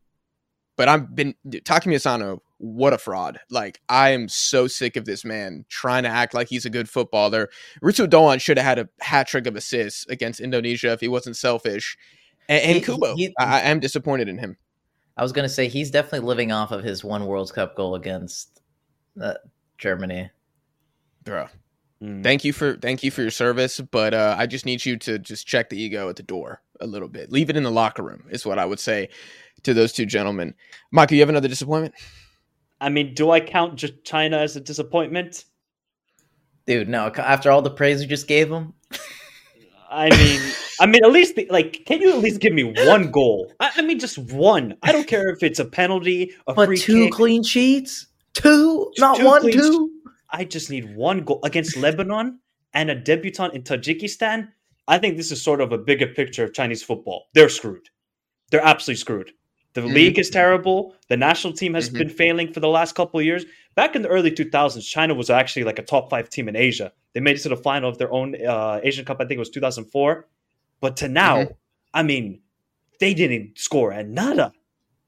But 0.77 0.89
I've 0.89 1.15
been 1.15 1.36
Takumi 1.48 1.96
Asano. 1.96 2.41
What 2.58 2.94
a 2.94 2.98
fraud! 2.98 3.39
Like 3.50 3.79
I 3.88 4.10
am 4.10 4.27
so 4.27 4.67
sick 4.67 4.98
of 4.98 5.05
this 5.05 5.24
man 5.24 5.65
trying 5.70 6.03
to 6.03 6.10
act 6.10 6.34
like 6.34 6.50
he's 6.50 6.65
a 6.65 6.70
good 6.70 6.89
footballer. 6.89 7.50
Ritsu 7.82 8.10
Doan 8.10 8.39
should 8.39 8.58
have 8.58 8.65
had 8.65 8.79
a 8.79 8.89
hat 9.03 9.27
trick 9.27 9.48
of 9.48 9.55
assists 9.55 10.05
against 10.08 10.39
Indonesia 10.39 10.91
if 10.91 11.00
he 11.00 11.08
wasn't 11.08 11.38
selfish. 11.38 11.98
And, 12.50 12.62
and 12.63 12.75
He- 12.77 12.82
Kubo, 12.82 13.15
he- 13.15 13.34
I, 13.39 13.60
I 13.60 13.70
am 13.70 13.79
disappointed 13.79 14.27
in 14.27 14.38
him. 14.38 14.58
I 15.17 15.24
was 15.24 15.32
gonna 15.32 15.50
say 15.50 15.67
he's 15.70 15.91
definitely 15.91 16.27
living 16.27 16.51
off 16.51 16.72
of 16.72 16.84
his 16.84 17.03
one 17.03 17.25
World 17.25 17.53
Cup 17.53 17.75
goal 17.75 17.96
against 17.96 18.62
uh, 19.22 19.36
Germany. 19.77 20.29
Bro, 21.25 21.48
Mm. 22.03 22.24
thank 22.24 22.44
you 22.44 22.51
for 22.51 22.75
thank 22.77 23.03
you 23.03 23.10
for 23.12 23.22
your 23.22 23.32
service, 23.32 23.79
but 23.79 24.13
uh, 24.13 24.36
I 24.38 24.48
just 24.48 24.65
need 24.65 24.86
you 24.86 24.98
to 24.98 25.17
just 25.17 25.48
check 25.48 25.70
the 25.70 25.82
ego 25.82 26.10
at 26.10 26.17
the 26.17 26.24
door 26.24 26.62
a 26.82 26.86
little 26.88 27.08
bit. 27.08 27.32
Leave 27.32 27.50
it 27.50 27.55
in 27.55 27.63
the 27.63 27.72
locker 27.72 28.03
room 28.03 28.25
is 28.29 28.46
what 28.46 28.60
I 28.60 28.65
would 28.65 28.79
say 28.82 29.08
to 29.63 29.74
those 29.74 29.94
two 29.94 30.05
gentlemen. 30.05 30.53
Michael, 30.91 31.15
you 31.15 31.22
have 31.22 31.29
another 31.29 31.48
disappointment? 31.48 31.96
I 32.82 32.89
mean, 32.89 33.13
do 33.13 33.32
I 33.32 33.39
count 33.39 33.75
just 33.77 34.03
China 34.03 34.38
as 34.38 34.58
a 34.58 34.60
disappointment? 34.62 35.46
Dude, 36.67 36.89
no. 36.89 37.08
After 37.15 37.50
all 37.50 37.62
the 37.62 37.72
praise 37.72 38.01
you 38.01 38.08
just 38.08 38.27
gave 38.27 38.50
them, 38.50 38.74
I 39.89 40.10
mean, 40.10 40.41
I 40.82 40.86
mean, 40.88 41.05
at 41.05 41.12
least 41.12 41.36
the, 41.36 41.48
like, 41.50 41.84
can 41.86 42.01
you 42.01 42.12
at 42.12 42.20
least 42.20 42.41
give 42.41 42.51
me 42.53 42.63
one 42.86 43.10
goal? 43.10 43.53
I, 43.62 43.72
I, 43.77 43.82
mean, 43.84 44.00
just 44.00 44.17
one. 44.17 44.75
I 44.84 44.91
don't 44.91 45.08
care 45.08 45.29
if 45.29 45.41
it's 45.44 45.60
a 45.60 45.65
penalty, 45.65 46.34
a 46.48 46.53
but 46.53 46.65
free 46.65 46.77
two 46.77 47.05
kick. 47.05 47.13
clean 47.13 47.44
sheets, 47.44 48.08
two, 48.34 48.91
not 48.98 49.17
Two 49.17 49.25
one, 49.25 49.50
two. 49.50 49.91
I 50.36 50.44
just 50.44 50.70
need 50.70 50.96
one 50.96 51.22
goal 51.24 51.39
against 51.44 51.77
Lebanon 51.86 52.39
and 52.74 52.89
a 52.92 52.96
debutant 52.96 53.54
in 53.54 53.63
Tajikistan. 53.63 54.50
I 54.88 54.98
think 55.00 55.15
this 55.18 55.32
is 55.32 55.42
sort 55.42 55.62
of 55.62 55.72
a 55.72 55.77
bigger 55.77 56.08
picture 56.08 56.44
of 56.44 56.54
Chinese 56.54 56.84
football. 56.84 57.27
They're 57.34 57.50
screwed. 57.50 57.89
They're 58.51 58.63
absolutely 58.65 59.00
screwed. 59.00 59.32
The 59.74 59.82
Mhm. 59.82 59.94
league 59.94 60.20
is 60.20 60.30
terrible. 60.30 60.96
The 61.10 61.18
national 61.18 61.54
team 61.54 61.74
has 61.74 61.89
Mhm. 61.89 61.98
been 61.98 62.10
failing 62.10 62.54
for 62.54 62.60
the 62.60 62.68
last 62.70 62.96
couple 62.96 63.20
of 63.20 63.25
years. 63.25 63.46
Back 63.75 63.96
in 63.96 64.01
the 64.04 64.10
early 64.10 64.32
2000s, 64.32 64.88
China 64.88 65.13
was 65.13 65.30
actually 65.30 65.63
like 65.63 65.80
a 65.80 65.84
top 65.84 66.10
five 66.10 66.30
team 66.30 66.48
in 66.48 66.56
Asia. 66.56 66.92
They 67.13 67.20
made 67.22 67.38
it 67.38 67.42
to 67.44 67.50
the 67.50 67.58
final 67.58 67.89
of 67.89 67.98
their 67.98 68.12
own 68.12 68.36
uh, 68.46 68.80
Asian 68.84 69.06
Cup. 69.06 69.18
I 69.20 69.24
think 69.25 69.38
it 69.38 69.39
was 69.39 69.50
2004. 69.50 70.27
But 70.82 70.98
to 70.98 71.08
now, 71.08 71.38
Mhm. 71.44 71.56
I 71.94 72.04
mean, 72.04 72.42
they 73.00 73.13
didn't 73.13 73.58
score 73.58 73.92
a 73.92 74.04
nada. 74.04 74.54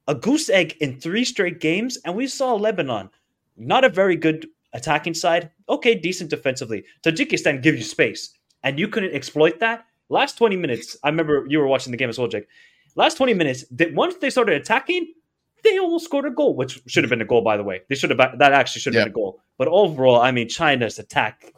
A 0.07 0.15
goose 0.15 0.49
egg 0.49 0.75
in 0.79 0.99
three 0.99 1.25
straight 1.25 1.59
games, 1.59 1.97
and 2.05 2.15
we 2.15 2.27
saw 2.27 2.55
Lebanon, 2.55 3.09
not 3.57 3.83
a 3.83 3.89
very 3.89 4.15
good 4.15 4.47
attacking 4.77 5.13
side. 5.15 5.51
Okay, 5.67 5.95
decent 5.95 6.29
defensively. 6.29 6.85
Tajikistan 7.03 7.61
give 7.61 7.75
you 7.75 7.83
space, 7.83 8.37
and 8.63 8.79
you 8.79 8.87
couldn't 8.87 9.13
exploit 9.13 9.59
that. 9.59 9.85
Last 10.09 10.37
20 10.37 10.55
minutes, 10.55 10.95
I 11.03 11.09
remember 11.09 11.45
you 11.49 11.59
were 11.59 11.67
watching 11.67 11.91
the 11.91 11.97
game 11.97 12.09
as 12.09 12.17
well, 12.17 12.29
Jake. 12.29 12.47
Last 12.95 13.15
20 13.17 13.33
minutes, 13.33 13.65
they, 13.69 13.91
once 13.91 14.15
they 14.15 14.29
started 14.29 14.55
attacking, 14.61 15.13
they 15.63 15.77
almost 15.79 16.05
scored 16.05 16.25
a 16.25 16.29
goal, 16.31 16.55
which 16.55 16.79
should 16.87 17.03
have 17.03 17.09
been 17.09 17.21
a 17.21 17.25
goal, 17.25 17.41
by 17.41 17.57
the 17.57 17.63
way. 17.63 17.81
They 17.89 17.95
should 17.95 18.09
have 18.11 18.39
that 18.39 18.53
actually 18.53 18.81
should 18.81 18.93
have 18.93 19.01
Yeah. 19.01 19.05
been 19.05 19.11
a 19.11 19.15
goal. 19.15 19.41
But 19.57 19.67
overall, 19.67 20.21
I 20.21 20.31
mean, 20.31 20.47
China's 20.47 20.97
attack 20.99 21.51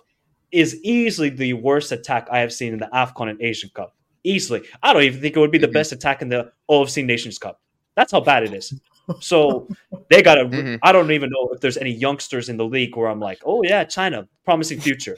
is 0.51 0.81
easily 0.83 1.29
the 1.29 1.53
worst 1.53 1.91
attack 1.91 2.27
I 2.31 2.39
have 2.39 2.51
seen 2.51 2.73
in 2.73 2.79
the 2.79 2.89
AFCON 2.91 3.29
and 3.29 3.39
Asian 3.41 3.69
Cup. 3.73 3.95
Easily. 4.23 4.61
I 4.81 4.93
don't 4.93 5.03
even 5.03 5.21
think 5.21 5.35
it 5.35 5.39
would 5.39 5.51
be 5.51 5.59
the 5.59 5.67
Mhm. 5.67 5.73
best 5.73 5.91
attack 5.91 6.21
in 6.21 6.29
the 6.29 6.51
OFC 6.67 7.03
Nations 7.03 7.37
Cup. 7.37 7.61
That's 7.95 8.11
how 8.11 8.19
bad 8.21 8.43
it 8.43 8.53
is. 8.53 8.73
So 9.21 9.67
they 10.09 10.21
got 10.21 10.35
to. 10.35 10.45
Mhm. 10.45 10.79
I 10.83 10.91
don't 10.91 11.11
even 11.11 11.29
know 11.29 11.49
if 11.53 11.61
there's 11.61 11.77
any 11.77 11.91
youngsters 11.91 12.49
in 12.49 12.57
the 12.57 12.65
league 12.65 12.95
where 12.95 13.07
I'm 13.09 13.19
like, 13.19 13.39
oh 13.45 13.63
yeah, 13.63 13.83
China, 13.83 14.27
promising 14.45 14.79
future. 14.79 15.17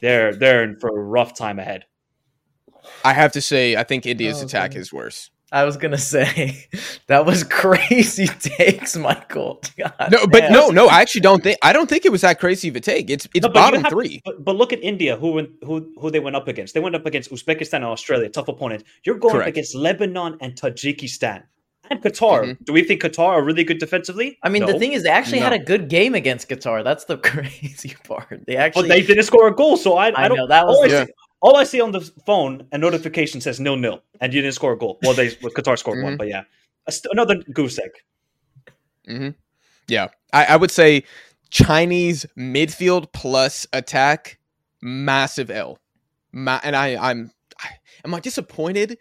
They're 0.00 0.34
they're 0.34 0.62
in 0.64 0.76
for 0.76 0.88
a 0.88 1.02
rough 1.02 1.34
time 1.34 1.58
ahead. 1.58 1.84
I 3.04 3.12
have 3.12 3.32
to 3.32 3.40
say, 3.40 3.76
I 3.76 3.84
think 3.84 4.06
India's 4.06 4.42
Oh, 4.42 4.46
attack 4.46 4.70
goodness. 4.72 4.88
is 4.88 4.92
worse. 4.92 5.30
I 5.52 5.64
was 5.64 5.76
gonna 5.76 5.98
say 5.98 6.66
that 7.08 7.26
was 7.26 7.42
crazy 7.42 8.26
takes, 8.40 8.96
Michael. 8.96 9.60
God 9.78 9.92
No, 10.12 10.26
but 10.26 10.40
damn. 10.42 10.52
no, 10.52 10.68
no, 10.68 10.86
I 10.86 11.00
actually 11.00 11.22
don't 11.22 11.42
think 11.42 11.58
I 11.62 11.72
don't 11.72 11.88
think 11.88 12.04
it 12.04 12.12
was 12.12 12.20
that 12.20 12.38
crazy 12.38 12.68
of 12.68 12.76
a 12.76 12.80
take. 12.80 13.10
It's 13.10 13.26
it's 13.34 13.42
No, 13.42 13.48
but 13.48 13.54
bottom 13.54 13.82
have- 13.82 13.90
three. 13.92 14.20
But, 14.24 14.44
but 14.44 14.54
look 14.56 14.72
at 14.72 14.80
India, 14.82 15.16
who 15.16 15.32
went- 15.32 15.50
who 15.64 15.92
who 16.00 16.10
they 16.10 16.20
went 16.20 16.36
up 16.36 16.46
against. 16.46 16.74
They 16.74 16.80
went 16.80 16.94
up 16.94 17.04
against 17.04 17.30
Uzbekistan 17.32 17.76
and 17.76 17.84
Australia, 17.86 18.28
tough 18.28 18.46
opponent. 18.48 18.84
You're 19.04 19.18
going 19.18 19.34
up 19.34 19.40
Correct. 19.42 19.48
against 19.48 19.74
Lebanon 19.74 20.36
and 20.40 20.54
Tajikistan 20.54 21.42
and 21.90 22.00
Qatar. 22.02 22.44
Mhm. 22.44 22.64
Do 22.64 22.72
we 22.72 22.84
think 22.84 23.02
Qatar 23.02 23.28
are 23.30 23.42
really 23.42 23.64
good 23.64 23.78
defensively? 23.78 24.38
I 24.42 24.48
mean, 24.48 24.62
No. 24.62 24.68
the 24.72 24.78
thing 24.78 24.92
is, 24.92 25.02
they 25.02 25.10
actually 25.10 25.40
had 25.40 25.52
a 25.52 25.58
good 25.58 25.88
game 25.88 26.14
against 26.14 26.48
Qatar. 26.48 26.82
That's 26.84 27.04
the 27.04 27.16
crazy 27.30 27.94
part. 28.04 28.44
They 28.46 28.56
actually, 28.56 28.88
but 28.88 28.94
they 28.94 29.02
didn't 29.02 29.24
score 29.24 29.48
a 29.48 29.54
goal, 29.54 29.76
so 29.76 29.96
I, 29.96 30.08
I, 30.10 30.24
I 30.24 30.28
don't. 30.28 30.36
know 30.38 30.46
that 30.46 30.66
was 30.66 30.76
all, 30.76 30.84
I 30.84 30.88
the- 30.88 31.06
see, 31.06 31.12
all 31.40 31.56
I 31.56 31.64
see 31.64 31.80
on 31.80 31.90
the 31.92 32.00
phone, 32.26 32.66
a 32.72 32.78
notification 32.78 33.40
says 33.40 33.58
nil 33.60 33.76
nil, 33.76 34.02
and 34.20 34.32
you 34.32 34.40
didn't 34.40 34.54
score 34.54 34.72
a 34.72 34.78
goal. 34.78 34.98
Well, 35.02 35.14
they 35.14 35.28
Qatar 35.30 35.78
scored 35.78 36.02
one, 36.02 36.14
Mhm. 36.14 36.18
but 36.18 36.28
yeah, 36.28 36.44
st- 36.88 37.12
another 37.12 37.36
goose 37.52 37.78
egg. 37.78 37.90
hmm 39.06 39.28
Yeah, 39.88 40.08
I, 40.32 40.44
I 40.46 40.56
would 40.56 40.70
say 40.70 41.02
Chinese 41.50 42.24
midfield 42.38 43.12
plus 43.12 43.66
attack, 43.72 44.38
massive 44.82 45.50
L. 45.50 45.78
Ma- 46.32 46.60
and 46.62 46.76
I, 46.76 46.94
I'm, 47.10 47.32
I, 47.58 47.68
am 48.04 48.14
I 48.14 48.20
disappointed? 48.20 48.98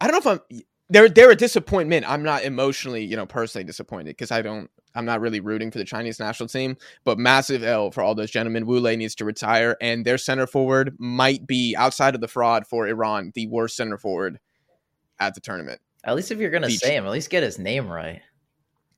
I 0.00 0.06
don't 0.06 0.24
know 0.24 0.32
if 0.32 0.40
I'm. 0.50 0.60
They're 0.92 1.08
they're 1.08 1.30
a 1.30 1.36
disappointment. 1.36 2.08
I'm 2.08 2.22
not 2.22 2.44
emotionally, 2.44 3.04
you 3.04 3.16
know, 3.16 3.26
personally 3.26 3.64
disappointed 3.64 4.10
because 4.10 4.30
I 4.30 4.42
don't. 4.42 4.70
I'm 4.94 5.06
not 5.06 5.22
really 5.22 5.40
rooting 5.40 5.70
for 5.70 5.78
the 5.78 5.86
Chinese 5.86 6.20
national 6.20 6.50
team, 6.50 6.76
but 7.04 7.18
massive 7.18 7.62
L 7.62 7.90
for 7.90 8.02
all 8.02 8.14
those 8.14 8.30
gentlemen. 8.30 8.66
Wu 8.66 8.78
Lei 8.78 8.96
needs 8.96 9.14
to 9.16 9.24
retire, 9.24 9.76
and 9.80 10.04
their 10.04 10.18
center 10.18 10.46
forward 10.46 10.94
might 10.98 11.46
be 11.46 11.74
outside 11.76 12.14
of 12.14 12.20
the 12.20 12.28
fraud 12.28 12.66
for 12.66 12.86
Iran, 12.86 13.32
the 13.34 13.46
worst 13.46 13.74
center 13.76 13.96
forward 13.96 14.38
at 15.18 15.34
the 15.34 15.40
tournament. 15.40 15.80
at 16.04 16.14
least 16.14 16.30
if 16.30 16.38
you're 16.38 16.50
gonna 16.50 16.66
Beach. 16.66 16.80
say 16.80 16.94
him, 16.94 17.06
at 17.06 17.12
least 17.12 17.30
get 17.30 17.42
his 17.42 17.58
name 17.58 17.88
right. 17.88 18.20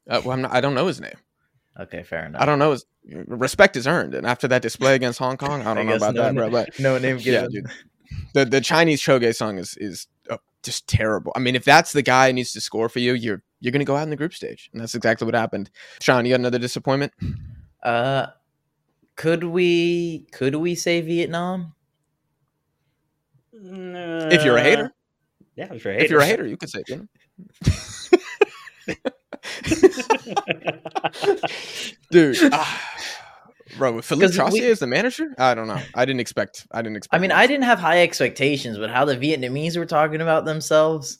Uh, 0.08 0.20
well, 0.24 0.32
I'm 0.32 0.42
not, 0.42 0.52
I 0.52 0.60
don't 0.60 0.74
know 0.74 0.86
his 0.86 1.00
name. 1.00 1.16
Okay, 1.78 2.02
fair 2.02 2.26
enough. 2.26 2.42
I 2.42 2.44
don't 2.46 2.58
know. 2.58 2.72
His, 2.72 2.84
respect 3.04 3.76
is 3.76 3.86
earned, 3.86 4.14
and 4.14 4.26
after 4.26 4.48
that 4.48 4.62
display 4.62 4.94
against 4.94 5.18
Hong 5.18 5.36
Kong, 5.36 5.66
I 5.66 5.74
don't 5.74 5.86
know 5.86 5.96
about 5.96 6.14
no 6.14 6.22
that, 6.22 6.34
bro. 6.34 6.50
But 6.50 6.70
no 6.80 6.98
name 6.98 7.18
yeah, 7.20 7.46
dude, 7.48 7.66
the 8.32 8.44
the 8.44 8.60
Chinese 8.60 9.00
Choge 9.00 9.34
song 9.34 9.58
is 9.58 9.76
is 9.76 10.08
uh, 10.30 10.38
just 10.64 10.88
terrible. 10.88 11.32
I 11.36 11.38
mean, 11.38 11.54
if 11.54 11.64
that's 11.64 11.92
the 11.92 12.02
guy 12.02 12.28
who 12.28 12.32
needs 12.32 12.52
to 12.52 12.60
score 12.60 12.88
for 12.88 12.98
you, 12.98 13.14
you're 13.14 13.42
you're 13.60 13.72
gonna 13.72 13.84
go 13.84 13.96
out 13.96 14.02
in 14.02 14.10
the 14.10 14.16
group 14.16 14.34
stage, 14.34 14.70
and 14.72 14.80
that's 14.80 14.94
exactly 14.94 15.26
what 15.26 15.34
happened. 15.34 15.70
Sean, 16.00 16.24
you 16.24 16.32
got 16.32 16.40
another 16.40 16.58
disappointment? 16.58 17.12
Uh, 17.82 18.26
could 19.16 19.44
we 19.44 20.26
could 20.32 20.56
we 20.56 20.74
say 20.74 21.00
Vietnam? 21.00 21.74
If 23.52 24.44
you're 24.44 24.56
a 24.56 24.62
hater, 24.62 24.92
yeah, 25.56 25.72
if 25.72 25.84
you're 25.84 25.94
a 25.94 25.96
hater, 25.96 26.04
if 26.04 26.10
you're 26.10 26.20
a 26.20 26.26
hater, 26.26 26.46
you 26.46 26.56
could 26.56 26.70
say. 26.70 26.82
Know? 26.88 27.06
Dude, 32.10 32.36
ah, 32.52 32.94
bro, 33.76 34.00
Philippe 34.02 34.36
'Cause 34.36 34.52
we- 34.52 34.60
Troussier 34.60 34.68
is 34.70 34.78
the 34.78 34.86
manager. 34.86 35.34
I 35.38 35.54
don't 35.54 35.66
know. 35.68 35.80
I 35.94 36.04
didn't 36.04 36.20
expect. 36.20 36.66
I 36.72 36.82
didn't 36.82 36.96
expect. 36.96 37.14
I 37.14 37.18
mean, 37.18 37.30
that. 37.30 37.38
I 37.38 37.46
didn't 37.46 37.64
have 37.64 37.78
high 37.78 38.02
expectations, 38.02 38.78
but 38.78 38.90
how 38.90 39.04
the 39.04 39.16
Vietnamese 39.16 39.76
were 39.76 39.86
talking 39.86 40.20
about 40.20 40.44
themselves, 40.44 41.18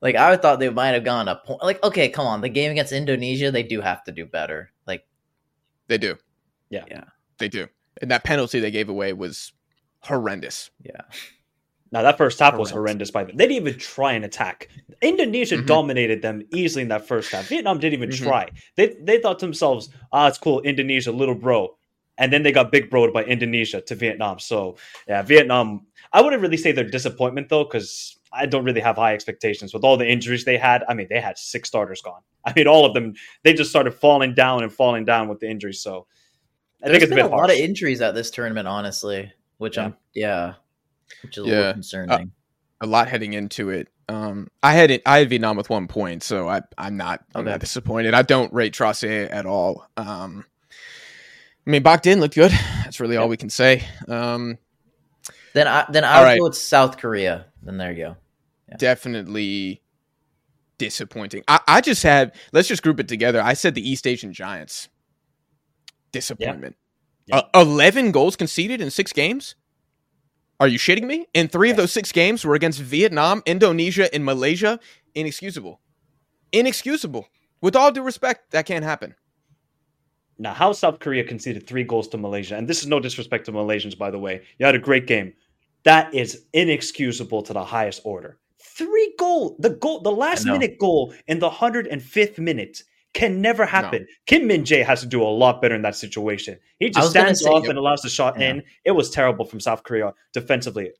like 0.00 0.14
I 0.16 0.36
thought 0.36 0.60
they 0.60 0.68
might 0.70 0.88
have 0.94 1.04
gone 1.04 1.28
a 1.28 1.36
point. 1.36 1.62
Like, 1.62 1.82
okay, 1.84 2.08
come 2.08 2.26
on, 2.26 2.40
the 2.40 2.48
game 2.48 2.70
against 2.70 2.92
Indonesia, 2.92 3.50
they 3.50 3.62
do 3.62 3.80
have 3.80 4.04
to 4.04 4.12
do 4.12 4.26
better. 4.26 4.72
Like, 4.86 5.04
They 5.88 5.98
do. 5.98 6.16
Yeah. 6.70 6.84
Yeah. 6.90 7.04
They 7.38 7.48
do. 7.48 7.66
And 8.02 8.10
that 8.10 8.24
penalty 8.24 8.60
they 8.60 8.70
gave 8.70 8.88
away 8.88 9.12
was 9.12 9.52
horrendous. 10.00 10.70
yeah, 10.84 11.00
Now 11.92 12.02
that 12.02 12.18
first 12.18 12.38
half 12.40 12.56
was 12.56 12.70
Horrendous. 12.70 12.72
horrendous 12.72 13.10
by 13.12 13.24
them. 13.24 13.36
They 13.36 13.46
didn't 13.46 13.66
even 13.68 13.78
try 13.78 14.12
an 14.12 14.24
attack. 14.24 14.68
Indonesia 15.00 15.56
Mhm. 15.58 15.66
dominated 15.66 16.20
them 16.22 16.42
easily 16.52 16.82
in 16.82 16.88
that 16.88 17.06
first 17.06 17.30
half. 17.30 17.46
Vietnam 17.48 17.78
didn't 17.78 17.94
even 17.94 18.10
Mhm. 18.10 18.22
try. 18.24 18.48
They 18.76 18.96
they 19.00 19.18
thought 19.20 19.38
to 19.40 19.46
themselves, 19.46 19.88
"Ah, 20.12 20.26
it's 20.28 20.38
cool, 20.38 20.60
Indonesia, 20.62 21.12
little 21.12 21.34
bro," 21.36 21.76
and 22.18 22.32
then 22.32 22.42
they 22.42 22.52
got 22.52 22.72
big 22.72 22.90
broed 22.90 23.12
by 23.12 23.24
Indonesia 23.24 23.80
to 23.82 23.94
Vietnam. 23.94 24.38
So 24.38 24.76
yeah, 25.08 25.22
Vietnam. 25.22 25.86
I 26.12 26.22
wouldn't 26.22 26.40
really 26.42 26.56
say 26.56 26.72
they're 26.72 26.84
disappointment 26.88 27.48
though, 27.48 27.64
because 27.64 28.18
I 28.32 28.46
don't 28.46 28.64
really 28.64 28.80
have 28.80 28.96
high 28.96 29.14
expectations 29.14 29.74
with 29.74 29.84
all 29.84 29.96
the 29.96 30.06
injuries 30.08 30.44
they 30.44 30.56
had. 30.58 30.84
I 30.88 30.94
mean, 30.94 31.08
they 31.10 31.20
had 31.20 31.36
six 31.38 31.68
starters 31.68 32.02
gone. 32.02 32.22
I 32.44 32.52
mean, 32.54 32.66
all 32.66 32.84
of 32.84 32.94
them. 32.94 33.14
They 33.42 33.54
just 33.54 33.70
started 33.70 33.92
falling 33.92 34.34
down 34.34 34.62
and 34.62 34.72
falling 34.72 35.04
down 35.04 35.28
with 35.28 35.40
the 35.40 35.48
injuries. 35.50 35.80
So 35.80 36.06
I 36.82 36.86
think 36.86 37.00
There's 37.00 37.04
it's 37.04 37.12
a 37.12 37.14
been 37.16 37.24
bit 37.24 37.32
a 37.32 37.36
lot 37.36 37.50
of 37.50 37.56
injuries 37.56 38.00
at 38.00 38.14
this 38.14 38.30
tournament, 38.30 38.68
honestly, 38.68 39.32
which 39.58 39.78
I'm 39.78 39.96
yeah, 40.14 40.54
which 41.22 41.38
is 41.38 41.44
a 41.44 41.46
Yeah. 41.46 41.56
little 41.56 41.72
concerning. 41.72 42.32
A 42.82 42.86
lot 42.86 43.08
heading 43.08 43.32
into 43.32 43.70
it. 43.70 43.88
Um, 44.08 44.48
I 44.62 44.74
had 44.74 44.90
it. 44.90 45.02
I 45.06 45.18
had 45.18 45.30
Vietnam 45.30 45.56
with 45.56 45.70
one 45.70 45.88
point, 45.88 46.22
so 46.22 46.46
I, 46.46 46.60
I'm 46.76 46.96
not. 46.98 47.24
I'm 47.34 47.40
Okay. 47.40 47.50
not 47.52 47.60
disappointed. 47.60 48.12
I 48.12 48.20
don't 48.22 48.52
rate 48.52 48.74
Troussier 48.74 49.28
at 49.30 49.46
all. 49.46 49.88
Um, 49.96 50.44
I 51.66 51.70
mean, 51.70 51.82
Bach 51.82 52.02
Din 52.02 52.20
looked 52.20 52.34
good. 52.36 52.52
That's 52.84 53.00
really 53.00 53.16
all 53.16 53.28
we 53.28 53.36
can 53.36 53.50
say. 53.50 53.84
Um, 54.08 54.58
then 55.52 55.66
I 55.66 55.86
then 55.90 56.04
All 56.04 56.18
I'll 56.18 56.24
right. 56.24 56.38
go 56.38 56.44
with 56.44 56.56
South 56.56 56.98
Korea. 56.98 57.46
Then 57.62 57.76
there 57.78 57.92
you 57.92 58.04
go. 58.04 58.16
definitely 58.78 59.82
disappointing. 60.78 61.42
I, 61.48 61.60
I 61.66 61.80
just 61.80 62.02
had. 62.02 62.34
Let's 62.52 62.68
just 62.68 62.82
group 62.82 63.00
it 63.00 63.08
together. 63.08 63.40
I 63.42 63.54
said 63.54 63.74
the 63.74 63.88
East 63.88 64.06
Asian 64.06 64.32
Giants. 64.32 64.88
Disappointment. 66.12 66.76
Yeah. 67.26 67.38
Uh, 67.38 67.62
Eleven 67.62 68.12
goals 68.12 68.36
conceded 68.36 68.80
in 68.80 68.90
six 68.90 69.12
games. 69.12 69.56
Are 70.60 70.68
you 70.68 70.78
shitting 70.78 71.04
me? 71.04 71.26
And 71.34 71.50
three 71.50 71.70
of 71.70 71.76
those 71.76 71.92
six 71.92 72.12
games 72.12 72.44
were 72.44 72.54
against 72.54 72.80
Vietnam, 72.80 73.42
Indonesia, 73.44 74.12
and 74.14 74.24
Malaysia. 74.24 74.78
Inexcusable. 75.14 75.80
Inexcusable. 76.52 77.26
With 77.60 77.74
all 77.76 77.90
due 77.92 78.02
respect, 78.02 78.52
that 78.52 78.64
can't 78.66 78.84
happen. 78.84 79.16
Now, 80.38 80.52
how 80.52 80.72
South 80.72 80.98
Korea 80.98 81.24
conceded 81.24 81.66
three 81.66 81.84
goals 81.84 82.08
to 82.08 82.18
Malaysia, 82.18 82.56
and 82.56 82.68
this 82.68 82.80
is 82.80 82.86
no 82.86 83.00
disrespect 83.00 83.46
to 83.46 83.52
Malaysians, 83.52 83.96
by 83.96 84.10
the 84.10 84.18
way. 84.18 84.42
You 84.58 84.66
had 84.66 84.74
a 84.74 84.78
great 84.78 85.06
game. 85.06 85.32
That 85.84 86.12
is 86.12 86.44
inexcusable 86.52 87.42
to 87.42 87.52
the 87.52 87.64
highest 87.64 88.02
order. 88.04 88.38
Three 88.58 89.14
goal, 89.18 89.56
the 89.58 89.70
goal, 89.70 90.00
the 90.00 90.12
last 90.12 90.44
minute 90.44 90.78
goal 90.78 91.14
in 91.28 91.38
the 91.38 91.48
hundred 91.48 91.86
and 91.86 92.02
fifth 92.02 92.38
minute 92.38 92.82
can 93.14 93.40
never 93.40 93.64
happen. 93.64 94.06
Kim 94.26 94.46
Min 94.46 94.64
Jae 94.64 94.84
has 94.84 95.00
to 95.00 95.06
do 95.06 95.22
a 95.22 95.24
lot 95.24 95.62
better 95.62 95.74
in 95.74 95.80
that 95.82 95.96
situation. 95.96 96.58
He 96.78 96.90
just 96.90 97.10
stands 97.10 97.42
off 97.46 97.66
and 97.66 97.78
allows 97.78 98.02
the 98.02 98.10
shot 98.10 98.38
Yeah. 98.38 98.50
in. 98.50 98.62
It 98.84 98.90
was 98.90 99.08
terrible 99.08 99.46
from 99.46 99.60
South 99.60 99.84
Korea 99.84 100.12
defensively, 100.34 100.90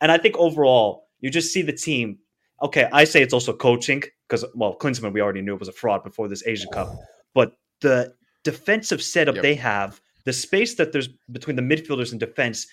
and 0.00 0.12
I 0.12 0.18
think 0.18 0.36
overall, 0.36 1.08
you 1.20 1.30
just 1.30 1.52
see 1.52 1.62
the 1.62 1.72
team. 1.72 2.18
Okay, 2.62 2.88
I 2.92 3.04
say 3.04 3.22
it's 3.22 3.34
also 3.34 3.52
coaching 3.52 4.02
because 4.28 4.44
well, 4.54 4.76
Klinsmann 4.76 5.12
we 5.12 5.20
already 5.20 5.42
knew 5.42 5.54
it 5.54 5.58
was 5.60 5.68
a 5.68 5.72
fraud 5.72 6.04
before 6.04 6.28
this 6.28 6.46
Asian 6.46 6.70
Cup, 6.70 6.88
but 7.34 7.52
the 7.80 8.14
defensive 8.50 9.02
setup 9.02 9.34
Yep. 9.36 9.42
they 9.42 9.54
have, 9.56 10.00
the 10.24 10.32
space 10.32 10.74
that 10.76 10.92
there's 10.92 11.08
between 11.30 11.56
the 11.56 11.62
midfielders 11.62 12.10
and 12.12 12.20
defense, 12.20 12.66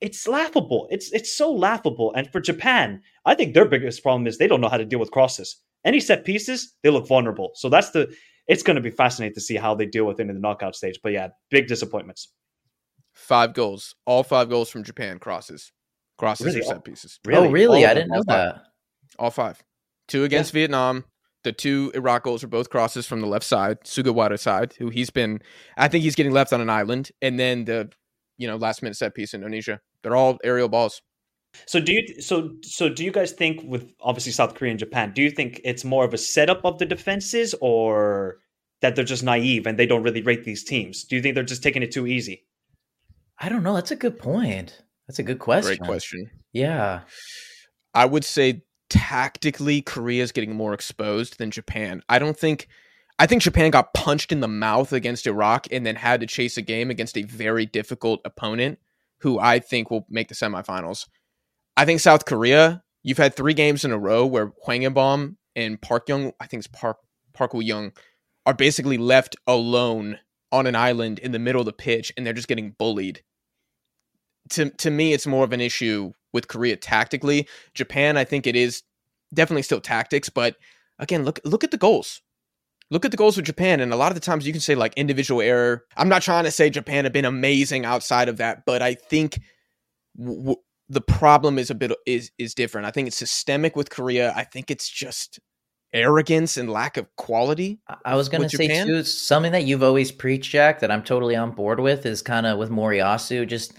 it's 0.00 0.26
laughable. 0.26 0.86
It's 0.90 1.12
it's 1.12 1.32
so 1.36 1.52
laughable. 1.52 2.12
And 2.16 2.30
for 2.32 2.40
Japan, 2.40 3.02
I 3.26 3.34
think 3.34 3.54
their 3.54 3.66
biggest 3.66 4.02
problem 4.02 4.26
is 4.26 4.38
they 4.38 4.48
don't 4.48 4.60
know 4.60 4.68
how 4.74 4.78
to 4.78 4.84
deal 4.84 4.98
with 5.00 5.10
crosses. 5.10 5.56
Any 5.84 6.00
set 6.00 6.24
pieces, 6.24 6.74
they 6.82 6.90
look 6.90 7.06
vulnerable. 7.08 7.50
So 7.54 7.68
that's 7.68 7.90
the 7.90 8.02
it's 8.48 8.62
going 8.62 8.76
to 8.76 8.82
be 8.82 8.90
fascinating 8.90 9.34
to 9.34 9.40
see 9.40 9.56
how 9.56 9.74
they 9.76 9.86
deal 9.86 10.04
with 10.06 10.18
it 10.20 10.28
in 10.28 10.34
the 10.34 10.40
knockout 10.46 10.74
stage. 10.74 10.98
But 11.02 11.12
yeah, 11.12 11.28
big 11.50 11.66
disappointments. 11.68 12.32
Five 13.12 13.54
goals. 13.54 13.94
All 14.06 14.22
five 14.22 14.48
goals 14.48 14.70
from 14.70 14.82
Japan 14.84 15.18
crosses. 15.18 15.72
Crosses 16.18 16.46
Really? 16.46 16.60
or 16.60 16.64
set 16.64 16.84
pieces. 16.84 17.18
Oh, 17.32 17.48
really? 17.50 17.84
All 17.84 17.90
I 17.90 17.94
didn't 17.94 18.10
know 18.10 18.16
all 18.18 18.24
five. 18.24 18.54
that. 18.54 18.62
All 19.18 19.30
five. 19.30 19.62
Two 20.08 20.24
against 20.24 20.52
Vietnam. 20.52 21.04
The 21.42 21.52
two 21.52 21.90
Iraq 21.94 22.24
goals 22.24 22.44
are 22.44 22.48
both 22.48 22.68
crosses 22.68 23.06
from 23.06 23.20
the 23.20 23.26
left 23.26 23.46
side, 23.46 23.80
Sugawara 23.84 24.38
side, 24.38 24.74
who 24.78 24.90
he's 24.90 25.10
been 25.10 25.40
I 25.76 25.88
think 25.88 26.04
he's 26.04 26.14
getting 26.14 26.32
left 26.32 26.52
on 26.52 26.60
an 26.60 26.70
island. 26.70 27.10
And 27.22 27.38
then 27.38 27.64
the 27.64 27.90
you 28.40 28.46
know, 28.46 28.56
last 28.56 28.82
minute 28.82 28.96
set 28.96 29.14
piece 29.14 29.34
in 29.34 29.42
Indonesia. 29.42 29.80
They're 30.02 30.16
all 30.16 30.38
aerial 30.42 30.68
balls. 30.68 31.02
So 31.66 31.78
do 31.78 31.92
you 31.92 32.22
so 32.22 32.50
so 32.62 32.88
do 32.88 33.04
you 33.04 33.12
guys 33.12 33.32
think 33.32 33.60
with 33.64 33.92
obviously 34.00 34.32
South 34.32 34.54
Korea 34.54 34.70
and 34.70 34.78
Japan, 34.78 35.12
do 35.14 35.20
you 35.20 35.30
think 35.30 35.60
it's 35.62 35.84
more 35.84 36.04
of 36.04 36.14
a 36.14 36.18
setup 36.18 36.64
of 36.64 36.78
the 36.78 36.86
defenses 36.86 37.54
or 37.60 38.38
that 38.80 38.96
they're 38.96 39.04
just 39.04 39.22
naive 39.22 39.66
and 39.66 39.78
they 39.78 39.86
don't 39.86 40.02
really 40.02 40.22
rate 40.22 40.44
these 40.44 40.64
teams? 40.64 41.04
Do 41.04 41.16
you 41.16 41.22
think 41.22 41.34
they're 41.34 41.44
just 41.44 41.62
taking 41.62 41.82
it 41.82 41.92
too 41.92 42.06
easy? 42.06 42.46
I 43.38 43.48
don't 43.50 43.62
know. 43.62 43.74
That's 43.74 43.90
a 43.90 43.96
good 43.96 44.18
point. 44.18 44.80
That's 45.06 45.18
a 45.18 45.22
good 45.22 45.38
question. 45.38 45.76
Great 45.76 45.86
question. 45.86 46.30
Yeah. 46.52 47.00
I 47.92 48.06
would 48.06 48.24
say 48.24 48.62
tactically 48.90 49.80
Korea's 49.80 50.32
getting 50.32 50.54
more 50.54 50.74
exposed 50.74 51.38
than 51.38 51.50
Japan. 51.50 52.02
I 52.08 52.18
don't 52.18 52.38
think 52.38 52.68
I 53.18 53.26
think 53.26 53.42
Japan 53.42 53.70
got 53.70 53.92
punched 53.92 54.32
in 54.32 54.40
the 54.40 54.48
mouth 54.48 54.92
against 54.92 55.26
Iraq 55.26 55.66
and 55.70 55.84
then 55.84 55.96
had 55.96 56.20
to 56.20 56.26
chase 56.26 56.56
a 56.56 56.62
game 56.62 56.90
against 56.90 57.18
a 57.18 57.22
very 57.22 57.66
difficult 57.66 58.20
opponent 58.24 58.78
who 59.20 59.38
I 59.38 59.58
think 59.58 59.90
will 59.90 60.06
make 60.08 60.28
the 60.28 60.34
semifinals. 60.34 61.06
I 61.76 61.84
think 61.84 62.00
South 62.00 62.24
Korea, 62.24 62.82
you've 63.02 63.18
had 63.18 63.36
3 63.36 63.52
games 63.52 63.84
in 63.84 63.92
a 63.92 63.98
row 63.98 64.24
where 64.24 64.52
Hwang 64.64 64.82
In-beom 64.82 65.36
and 65.54 65.80
Park 65.80 66.08
Young, 66.08 66.32
I 66.40 66.46
think 66.46 66.62
it's 66.62 66.66
Park 66.66 66.96
Park 67.32 67.54
Woo 67.54 67.60
Young 67.60 67.92
are 68.46 68.54
basically 68.54 68.96
left 68.96 69.36
alone 69.46 70.18
on 70.50 70.66
an 70.66 70.74
island 70.74 71.18
in 71.18 71.32
the 71.32 71.38
middle 71.38 71.60
of 71.60 71.66
the 71.66 71.72
pitch 71.72 72.12
and 72.16 72.26
they're 72.26 72.32
just 72.32 72.48
getting 72.48 72.70
bullied. 72.78 73.22
To 74.50 74.70
to 74.70 74.90
me 74.90 75.12
it's 75.12 75.26
more 75.26 75.44
of 75.44 75.52
an 75.52 75.60
issue 75.60 76.12
with 76.32 76.48
Korea 76.48 76.76
tactically. 76.76 77.48
Japan, 77.74 78.16
I 78.16 78.24
think 78.24 78.46
it 78.46 78.56
is 78.56 78.82
definitely 79.32 79.62
still 79.62 79.80
tactics, 79.80 80.28
but 80.28 80.56
again, 80.98 81.24
look 81.24 81.40
look 81.44 81.64
at 81.64 81.70
the 81.70 81.76
goals. 81.78 82.22
Look 82.92 83.04
at 83.04 83.12
the 83.12 83.16
goals 83.16 83.36
with 83.36 83.46
Japan, 83.46 83.78
and 83.78 83.92
a 83.92 83.96
lot 83.96 84.10
of 84.10 84.16
the 84.16 84.20
times 84.20 84.46
you 84.46 84.52
can 84.52 84.60
say 84.60 84.74
like 84.74 84.94
individual 84.94 85.40
error. 85.40 85.84
I'm 85.96 86.08
not 86.08 86.22
trying 86.22 86.44
to 86.44 86.50
say 86.50 86.70
Japan 86.70 87.04
have 87.04 87.12
been 87.12 87.24
amazing 87.24 87.84
outside 87.84 88.28
of 88.28 88.38
that, 88.38 88.64
but 88.66 88.82
I 88.82 88.94
think 88.94 89.38
w- 90.18 90.38
w- 90.40 90.56
the 90.88 91.00
problem 91.00 91.56
is 91.58 91.70
a 91.70 91.74
bit 91.76 91.92
is 92.04 92.32
is 92.36 92.52
different. 92.54 92.86
I 92.88 92.90
think 92.90 93.06
it's 93.06 93.16
systemic 93.16 93.76
with 93.76 93.90
Korea. 93.90 94.32
I 94.34 94.42
think 94.42 94.72
it's 94.72 94.88
just 94.88 95.38
arrogance 95.92 96.56
and 96.56 96.70
lack 96.70 96.96
of 96.96 97.06
quality. 97.16 97.80
I- 97.88 97.96
I 98.06 98.14
was 98.16 98.28
going 98.28 98.48
to 98.48 98.56
say 98.56 98.66
Japan? 98.66 98.86
too, 98.86 99.04
something 99.04 99.52
that 99.52 99.64
you've 99.64 99.82
always 99.82 100.10
preached, 100.12 100.50
Jack, 100.50 100.80
that 100.80 100.90
I'm 100.90 101.02
totally 101.02 101.36
on 101.36 101.52
board 101.52 101.80
with 101.80 102.06
is 102.06 102.22
kind 102.22 102.46
of 102.46 102.58
with 102.58 102.70
Moriyasu 102.70 103.46
just 103.46 103.72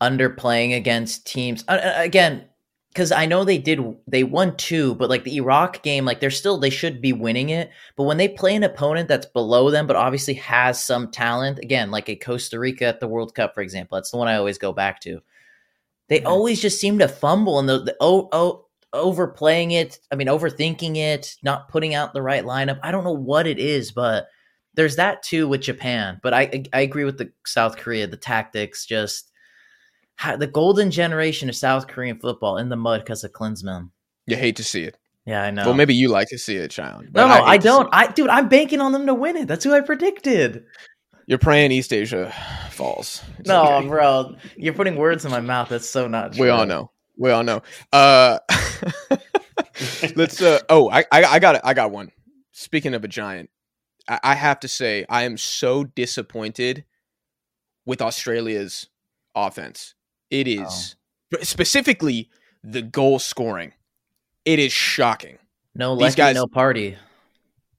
underplaying 0.00 0.76
against 0.76 1.26
teams. 1.26 1.64
Uh, 1.68 1.72
uh, 1.82 1.94
again, 1.96 2.44
because 2.88 3.12
I 3.12 3.26
know 3.26 3.44
they 3.44 3.58
did, 3.58 3.80
they 4.06 4.24
won 4.24 4.56
two, 4.56 4.94
but 4.94 5.10
like 5.10 5.24
the 5.24 5.36
Iraq 5.36 5.82
game, 5.82 6.04
like 6.06 6.20
they're 6.20 6.30
still, 6.30 6.58
they 6.58 6.70
should 6.70 7.02
be 7.02 7.12
winning 7.12 7.50
it. 7.50 7.70
But 7.96 8.04
when 8.04 8.16
they 8.16 8.28
play 8.28 8.56
an 8.56 8.62
opponent 8.62 9.08
that's 9.08 9.26
below 9.26 9.70
them, 9.70 9.86
but 9.86 9.96
obviously 9.96 10.34
has 10.34 10.82
some 10.82 11.10
talent, 11.10 11.58
again, 11.58 11.90
like 11.90 12.08
a 12.08 12.16
Costa 12.16 12.58
Rica 12.58 12.86
at 12.86 13.00
the 13.00 13.08
World 13.08 13.34
Cup, 13.34 13.54
for 13.54 13.60
example, 13.60 13.96
that's 13.96 14.10
the 14.10 14.16
one 14.16 14.28
I 14.28 14.36
always 14.36 14.58
go 14.58 14.72
back 14.72 15.00
to. 15.00 15.20
They 16.08 16.20
Mhm. 16.20 16.26
always 16.26 16.60
just 16.60 16.80
seem 16.80 16.98
to 17.00 17.08
fumble 17.08 17.58
and 17.58 17.68
the, 17.68 17.78
the 17.80 17.96
oh, 18.00 18.28
oh, 18.32 18.66
overplaying 18.92 19.72
it. 19.72 19.98
I 20.10 20.14
mean, 20.14 20.28
overthinking 20.28 20.96
it, 20.96 21.36
not 21.42 21.68
putting 21.68 21.94
out 21.94 22.14
the 22.14 22.22
right 22.22 22.44
lineup. 22.44 22.78
I 22.82 22.90
don't 22.92 23.04
know 23.04 23.12
what 23.12 23.46
it 23.46 23.58
is, 23.58 23.92
but 23.92 24.28
there's 24.74 24.96
that 24.96 25.22
too 25.22 25.48
with 25.48 25.62
Japan. 25.62 26.20
But 26.22 26.32
I 26.32 26.64
I 26.72 26.80
agree 26.80 27.04
with 27.04 27.18
the 27.18 27.30
South 27.44 27.76
Korea. 27.76 28.06
The 28.06 28.16
tactics 28.16 28.86
just 28.86 29.32
the 30.38 30.46
golden 30.46 30.90
generation 30.90 31.48
of 31.48 31.56
South 31.56 31.86
Korean 31.86 32.18
football 32.18 32.56
in 32.56 32.68
the 32.68 32.76
mud 32.76 33.02
because 33.02 33.24
of 33.24 33.32
Klinsmann. 33.32 33.90
You 34.26 34.36
hate 34.36 34.56
to 34.56 34.64
see 34.64 34.82
it. 34.82 34.96
Yeah, 35.26 35.42
I 35.42 35.50
know. 35.50 35.64
Well, 35.64 35.74
maybe 35.74 35.94
you 35.94 36.08
like 36.08 36.28
to 36.28 36.38
see 36.38 36.56
it, 36.56 36.70
Child. 36.70 37.08
no, 37.12 37.26
no, 37.26 37.34
I, 37.34 37.58
see 37.58 37.64
don't. 37.64 37.88
I 37.92 38.06
dude, 38.06 38.28
I'm 38.28 38.48
banking 38.48 38.80
on 38.80 38.92
them 38.92 39.06
to 39.06 39.14
win 39.14 39.36
it. 39.36 39.48
That's 39.48 39.64
who 39.64 39.74
I 39.74 39.80
predicted. 39.80 40.64
You're 41.26 41.38
praying 41.38 41.72
East 41.72 41.92
Asia 41.92 42.32
falls. 42.70 43.22
It's 43.40 43.48
no, 43.48 43.64
okay. 43.78 43.88
bro, 43.88 44.36
you're 44.56 44.72
putting 44.72 44.94
words 44.94 45.24
in 45.24 45.32
my 45.32 45.40
mouth. 45.40 45.68
That's 45.68 45.90
so 45.90 46.06
not 46.06 46.34
true. 46.34 46.44
We 46.44 46.50
all 46.50 46.64
know. 46.64 46.92
We 47.18 47.30
all 47.32 47.42
know. 47.42 47.62
Uh, 47.92 48.38
let's. 50.14 50.40
Uh, 50.40 50.60
oh, 50.68 50.88
I, 50.90 51.00
I, 51.10 51.24
I 51.24 51.38
got 51.40 51.56
it. 51.56 51.62
I 51.64 51.74
got 51.74 51.90
one. 51.90 52.12
Speaking 52.52 52.94
of 52.94 53.02
a 53.02 53.08
giant, 53.08 53.50
I, 54.08 54.20
I 54.22 54.34
have 54.36 54.60
to 54.60 54.68
say 54.68 55.04
I 55.08 55.24
am 55.24 55.36
so 55.36 55.82
disappointed 55.82 56.84
with 57.84 58.00
Australia's 58.00 58.88
offense. 59.34 59.95
It 60.30 60.46
oh. 60.58 60.62
is 60.62 60.96
specifically 61.42 62.30
the 62.62 62.82
goal 62.82 63.18
scoring. 63.18 63.72
It 64.44 64.58
is 64.58 64.72
shocking. 64.72 65.38
No 65.74 65.94
These 65.94 66.02
Leckie, 66.02 66.16
guys- 66.16 66.34
no 66.36 66.46
party. 66.46 66.96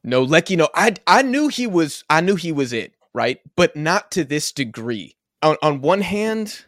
No, 0.03 0.23
Leckie, 0.23 0.55
no. 0.55 0.69
I 0.73 0.93
I 1.05 1.21
knew 1.21 1.49
he 1.49 1.67
was. 1.67 2.03
I 2.09 2.21
knew 2.21 2.35
he 2.35 2.51
was 2.51 2.71
it, 2.71 2.93
right? 3.13 3.39
But 3.57 3.75
not 3.75 4.11
to 4.11 4.23
this 4.23 4.51
degree. 4.53 5.17
On 5.41 5.57
on 5.61 5.81
one 5.81 6.01
hand, 6.01 6.63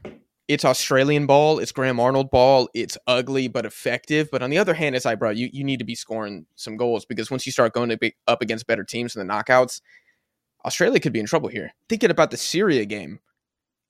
it's 0.49 0.65
Australian 0.65 1.27
ball. 1.27 1.59
It's 1.59 1.71
Graham 1.71 1.99
Arnold 1.99 2.31
ball. 2.31 2.69
It's 2.73 2.97
ugly 3.07 3.47
but 3.47 3.65
effective. 3.65 4.29
But 4.31 4.41
on 4.41 4.49
the 4.49 4.57
other 4.57 4.73
hand, 4.73 4.95
it's 4.95 5.05
like, 5.05 5.19
bro, 5.19 5.29
you, 5.29 5.47
you 5.53 5.63
need 5.63 5.77
to 5.77 5.85
be 5.85 5.95
scoring 5.95 6.47
some 6.55 6.75
goals 6.75 7.05
because 7.05 7.29
once 7.29 7.45
you 7.45 7.51
start 7.51 7.71
going 7.71 7.97
up 8.27 8.41
against 8.41 8.65
better 8.65 8.83
teams 8.83 9.15
in 9.15 9.25
the 9.25 9.31
knockouts, 9.31 9.79
Australia 10.65 10.99
could 10.99 11.13
be 11.13 11.19
in 11.19 11.27
trouble 11.27 11.49
here. 11.49 11.71
Thinking 11.87 12.09
about 12.09 12.31
the 12.31 12.37
Syria 12.37 12.83
game, 12.85 13.19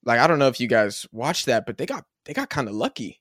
like 0.05 0.19
I 0.19 0.27
don't 0.27 0.39
know 0.39 0.47
if 0.47 0.59
you 0.59 0.67
guys 0.67 1.05
watched 1.11 1.45
that, 1.47 1.65
but 1.65 1.77
they 1.77 1.85
got 1.85 2.05
they 2.25 2.33
got 2.33 2.49
kind 2.49 2.67
of 2.67 2.73
lucky. 2.73 3.19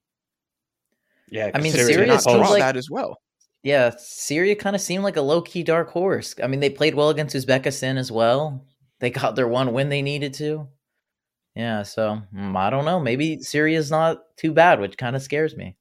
Yeah, 1.31 1.51
I 1.55 1.59
mean, 1.59 1.73
considering 1.73 1.95
Syria 1.95 2.07
not 2.09 2.23
seems 2.23 2.51
like- 2.51 2.61
that 2.61 2.77
as 2.77 2.91
well. 2.91 3.19
Yeah, 3.65 3.91
Syria 3.99 4.55
kind 4.55 4.77
of 4.77 4.81
seemed 4.81 5.03
like 5.03 5.17
a 5.17 5.21
low 5.21 5.43
key 5.43 5.65
dark 5.65 5.91
horse. 5.91 6.35
I 6.43 6.47
mean, 6.47 6.61
they 6.61 6.71
played 6.71 6.95
well 6.95 7.11
against 7.11 7.35
Uzbekistan 7.35 7.99
as 7.99 8.11
well. 8.11 8.65
They 9.01 9.11
got 9.11 9.35
their 9.35 9.49
one 9.49 9.73
win 9.73 9.89
they 9.89 10.01
needed 10.01 10.33
to. 10.35 10.69
Yeah, 11.55 11.83
so 11.83 12.23
mm, 12.35 12.57
I 12.57 12.71
don't 12.71 12.85
know. 12.85 13.01
Maybe 13.01 13.41
Syria's 13.41 13.91
not 13.91 14.37
too 14.37 14.53
bad, 14.53 14.81
which 14.81 14.97
kind 14.97 15.17
of 15.17 15.23
scares 15.23 15.57
me. 15.57 15.77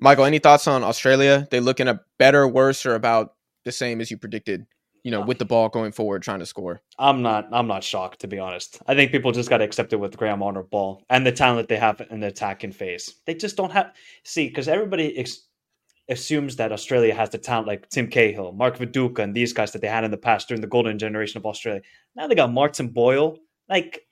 Michael, 0.00 0.26
any 0.26 0.38
thoughts 0.38 0.66
on 0.66 0.84
Australia? 0.84 1.48
They 1.50 1.60
looking 1.60 1.88
a 1.88 2.00
better, 2.18 2.46
worse, 2.46 2.84
or 2.84 2.94
about 2.94 3.34
the 3.64 3.72
same 3.72 4.02
as 4.02 4.10
you 4.10 4.18
predicted? 4.18 4.66
You 5.08 5.12
know, 5.12 5.22
with 5.22 5.38
the 5.38 5.46
ball 5.46 5.70
going 5.70 5.92
forward, 5.92 6.22
trying 6.22 6.40
to 6.40 6.44
score. 6.44 6.82
I'm 6.98 7.22
not. 7.22 7.48
I'm 7.50 7.66
not 7.66 7.82
shocked 7.82 8.20
to 8.20 8.28
be 8.28 8.38
honest. 8.38 8.78
I 8.86 8.94
think 8.94 9.10
people 9.10 9.32
just 9.32 9.48
got 9.48 9.56
to 9.56 9.64
accept 9.64 9.94
it 9.94 9.96
with 9.96 10.18
Graham 10.18 10.42
Arnold 10.42 10.68
ball 10.68 11.02
and 11.08 11.26
the 11.26 11.32
talent 11.32 11.70
they 11.70 11.78
have 11.78 12.02
in 12.10 12.20
the 12.20 12.26
attacking 12.26 12.72
phase. 12.72 13.14
They 13.24 13.32
just 13.32 13.56
don't 13.56 13.72
have. 13.72 13.94
See, 14.24 14.48
because 14.48 14.68
everybody 14.68 15.16
ex- 15.16 15.46
assumes 16.10 16.56
that 16.56 16.72
Australia 16.72 17.14
has 17.14 17.30
the 17.30 17.38
talent 17.38 17.66
like 17.66 17.88
Tim 17.88 18.08
Cahill, 18.08 18.52
Mark 18.52 18.76
Viduka, 18.76 19.20
and 19.20 19.34
these 19.34 19.54
guys 19.54 19.72
that 19.72 19.80
they 19.80 19.88
had 19.88 20.04
in 20.04 20.10
the 20.10 20.18
past 20.18 20.46
during 20.46 20.60
the 20.60 20.66
golden 20.66 20.98
generation 20.98 21.38
of 21.38 21.46
Australia. 21.46 21.80
Now 22.14 22.26
they 22.26 22.34
got 22.34 22.52
Martin 22.52 22.88
Boyle, 22.88 23.38
like 23.66 24.02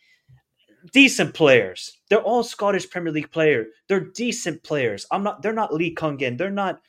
decent 0.94 1.34
players. 1.34 1.98
They're 2.08 2.22
all 2.22 2.42
Scottish 2.42 2.88
Premier 2.88 3.12
League 3.12 3.32
players. 3.32 3.66
They're 3.90 4.00
decent 4.00 4.62
players. 4.62 5.04
I'm 5.10 5.22
not. 5.22 5.42
They're 5.42 5.52
not 5.52 5.74
Lee 5.74 5.94
Kang-in. 5.94 6.38
They're 6.38 6.50
not 6.50 6.80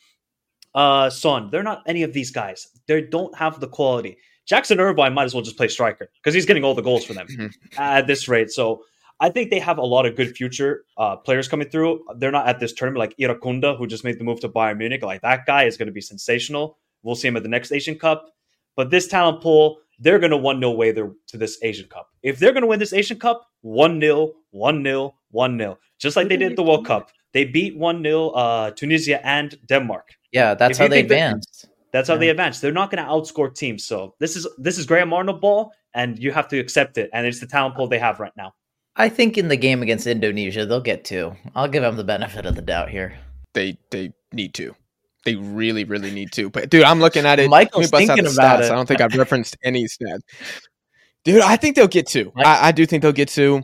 uh 0.78 1.10
Son. 1.10 1.50
They're 1.52 1.64
not 1.72 1.82
any 1.88 2.04
of 2.04 2.14
these 2.14 2.32
guys. 2.32 2.68
They 2.88 3.02
don't 3.02 3.36
have 3.36 3.60
the 3.60 3.68
quality. 3.68 4.18
Jackson 4.46 4.80
Irvine 4.80 5.14
might 5.14 5.26
as 5.26 5.34
well 5.34 5.44
just 5.44 5.58
play 5.58 5.68
striker 5.68 6.10
because 6.18 6.34
he's 6.34 6.46
getting 6.46 6.64
all 6.64 6.76
the 6.76 6.82
goals 6.82 7.04
for 7.04 7.14
them 7.14 7.28
at 7.78 8.08
this 8.08 8.28
rate. 8.30 8.50
So 8.50 8.84
I 9.20 9.30
think 9.30 9.50
they 9.50 9.60
have 9.60 9.80
a 9.80 9.86
lot 9.86 10.06
of 10.06 10.16
good 10.16 10.38
future 10.38 10.86
uh, 10.98 11.16
players 11.18 11.48
coming 11.48 11.70
through. 11.70 12.06
They're 12.18 12.32
not 12.32 12.48
at 12.48 12.60
this 12.60 12.74
tournament 12.74 13.00
like 13.00 13.18
Irankunda, 13.18 13.78
who 13.78 13.88
just 13.88 14.04
made 14.04 14.20
the 14.20 14.24
move 14.24 14.40
to 14.42 14.50
Bayern 14.50 14.78
Munich. 14.78 15.04
Like 15.04 15.22
that 15.22 15.46
guy 15.46 15.64
is 15.64 15.76
going 15.76 15.88
to 15.88 15.94
be 15.94 16.02
sensational. 16.02 16.78
We'll 17.04 17.16
see 17.16 17.28
him 17.28 17.36
at 17.36 17.44
the 17.44 17.50
next 17.50 17.72
Asian 17.72 17.98
Cup. 17.98 18.30
But 18.76 18.92
this 18.92 19.08
talent 19.08 19.42
pool, 19.42 19.80
they're 20.00 20.20
going 20.20 20.32
to 20.32 20.38
1 20.38 20.60
0 20.60 20.72
way 20.72 20.92
to 20.94 21.16
this 21.34 21.58
Asian 21.64 21.90
Cup. 21.90 22.10
If 22.22 22.38
they're 22.38 22.54
going 22.54 22.62
to 22.62 22.68
win 22.68 22.80
this 22.80 22.94
Asian 22.94 23.18
Cup, 23.18 23.48
1 23.62 24.00
0, 24.00 24.34
1 24.52 24.84
0, 24.84 25.16
1 25.32 25.58
0. 25.58 25.80
Just 25.98 26.16
like 26.16 26.28
they 26.30 26.38
did 26.38 26.52
at 26.52 26.56
the 26.56 26.64
World 26.64 26.86
Cup. 26.86 27.12
They 27.34 27.44
beat 27.44 27.76
1 27.76 28.04
0 28.04 28.30
uh, 28.30 28.72
Tunisia 28.72 29.26
and 29.26 29.58
Denmark. 29.66 30.10
Yeah, 30.32 30.54
that's 30.56 30.78
If 30.78 30.84
how 30.84 30.88
they 30.88 30.98
think 30.98 31.10
that- 31.10 31.16
advanced. 31.16 31.66
That's 31.94 32.08
how 32.10 32.16
Yeah. 32.16 32.20
they 32.20 32.30
advance. 32.30 32.60
They're 32.60 32.72
not 32.74 32.92
going 32.92 33.04
to 33.04 33.10
outscore 33.10 33.54
teams. 33.56 33.86
So 33.86 34.14
this 34.20 34.36
is 34.36 34.46
this 34.58 34.78
is 34.78 34.86
Graham 34.86 35.14
Arnold 35.14 35.40
ball, 35.42 35.72
and 35.94 36.20
you 36.20 36.32
have 36.34 36.48
to 36.50 36.60
accept 36.60 36.98
it. 36.98 37.10
And 37.14 37.26
it's 37.26 37.40
the 37.40 37.48
talent 37.48 37.76
pool 37.76 37.88
they 37.88 37.98
have 38.00 38.20
right 38.20 38.34
now. 38.36 38.54
I 38.98 39.10
think 39.10 39.38
in 39.38 39.48
the 39.48 39.56
game 39.56 39.82
against 39.82 40.06
Indonesia, 40.06 40.66
they'll 40.66 40.82
get 40.82 41.06
two. 41.06 41.36
I'll 41.56 41.68
give 41.68 41.84
them 41.84 41.96
the 41.96 42.04
benefit 42.04 42.46
of 42.46 42.56
the 42.56 42.62
doubt 42.62 42.90
here. 42.90 43.18
They 43.54 43.78
they 43.92 44.12
need 44.34 44.54
to. 44.56 44.76
They 45.24 45.36
really, 45.36 45.84
really 45.86 46.12
need 46.12 46.32
to. 46.34 46.50
But 46.50 46.70
dude, 46.70 46.84
I'm 46.84 47.00
looking 47.00 47.26
at 47.26 47.40
it. 47.40 47.50
Michael's 47.50 47.92
Let 47.92 48.02
me 48.02 48.06
bust 48.08 48.10
out 48.12 48.16
thinking 48.18 48.34
about 48.34 48.60
stats. 48.60 48.64
it. 48.66 48.72
I 48.72 48.76
don't 48.76 48.86
think 48.88 49.02
I've 49.02 49.16
referenced 49.16 49.58
any 49.64 49.86
stats. 49.86 50.22
Dude, 51.24 51.42
I 51.42 51.56
think 51.56 51.76
they'll 51.76 51.88
get 51.88 52.08
two. 52.08 52.32
I, 52.38 52.68
I 52.70 52.72
do 52.72 52.86
think 52.86 53.02
they'll 53.02 53.12
get 53.12 53.30
two. 53.30 53.64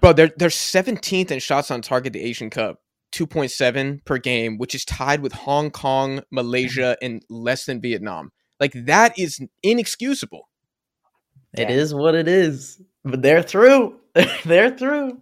Bro, 0.00 0.12
they're 0.14 0.32
they're 0.36 0.48
17th 0.50 1.30
in 1.30 1.38
shots 1.40 1.70
on 1.70 1.80
target 1.82 2.12
the 2.12 2.22
Asian 2.22 2.50
Cup, 2.50 2.80
2.7 3.14 4.04
per 4.04 4.18
game, 4.18 4.58
which 4.58 4.74
is 4.74 4.84
tied 4.84 5.20
with 5.20 5.32
Hong 5.32 5.70
Kong, 5.70 6.22
Malaysia, 6.30 6.96
and 7.02 7.24
less 7.30 7.64
than 7.64 7.80
Vietnam. 7.80 8.32
Like 8.60 8.72
that 8.86 9.18
is 9.18 9.40
inexcusable. 9.62 10.48
It 11.56 11.70
is 11.70 11.94
what 11.94 12.14
it 12.16 12.26
is. 12.26 12.82
But 13.04 13.22
they're 13.22 13.42
through. 13.42 14.00
they're 14.44 14.76
through. 14.76 15.20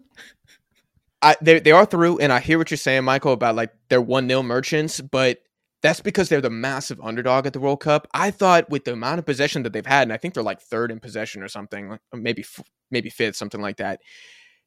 I 1.21 1.37
they 1.41 1.61
they 1.61 1.73
are 1.73 1.87
through, 1.87 2.19
and 2.19 2.33
I 2.33 2.41
hear 2.41 2.59
what 2.59 2.71
you're 2.71 2.79
saying, 2.79 3.05
Michael, 3.05 3.33
about 3.33 3.55
like 3.55 3.73
they're 3.89 4.01
one 4.01 4.27
nil 4.27 4.43
merchants, 4.43 5.01
but 5.01 5.39
that's 5.83 6.01
because 6.01 6.29
they're 6.29 6.41
the 6.41 6.51
massive 6.51 7.01
underdog 7.03 7.47
at 7.47 7.53
the 7.53 7.61
World 7.61 7.81
Cup. 7.81 8.09
I 8.15 8.31
thought 8.31 8.71
with 8.71 8.85
the 8.85 8.93
amount 8.93 9.19
of 9.19 9.27
possession 9.27 9.63
that 9.65 9.73
they've 9.73 9.85
had, 9.85 10.03
and 10.03 10.13
I 10.13 10.17
think 10.17 10.35
they're 10.35 10.43
like 10.43 10.61
third 10.61 10.91
in 10.91 11.01
possession 11.01 11.43
or 11.43 11.49
something, 11.49 11.99
maybe 12.15 12.45
maybe 12.91 13.11
fifth, 13.11 13.37
something 13.37 13.61
like 13.61 13.77
that. 13.77 14.01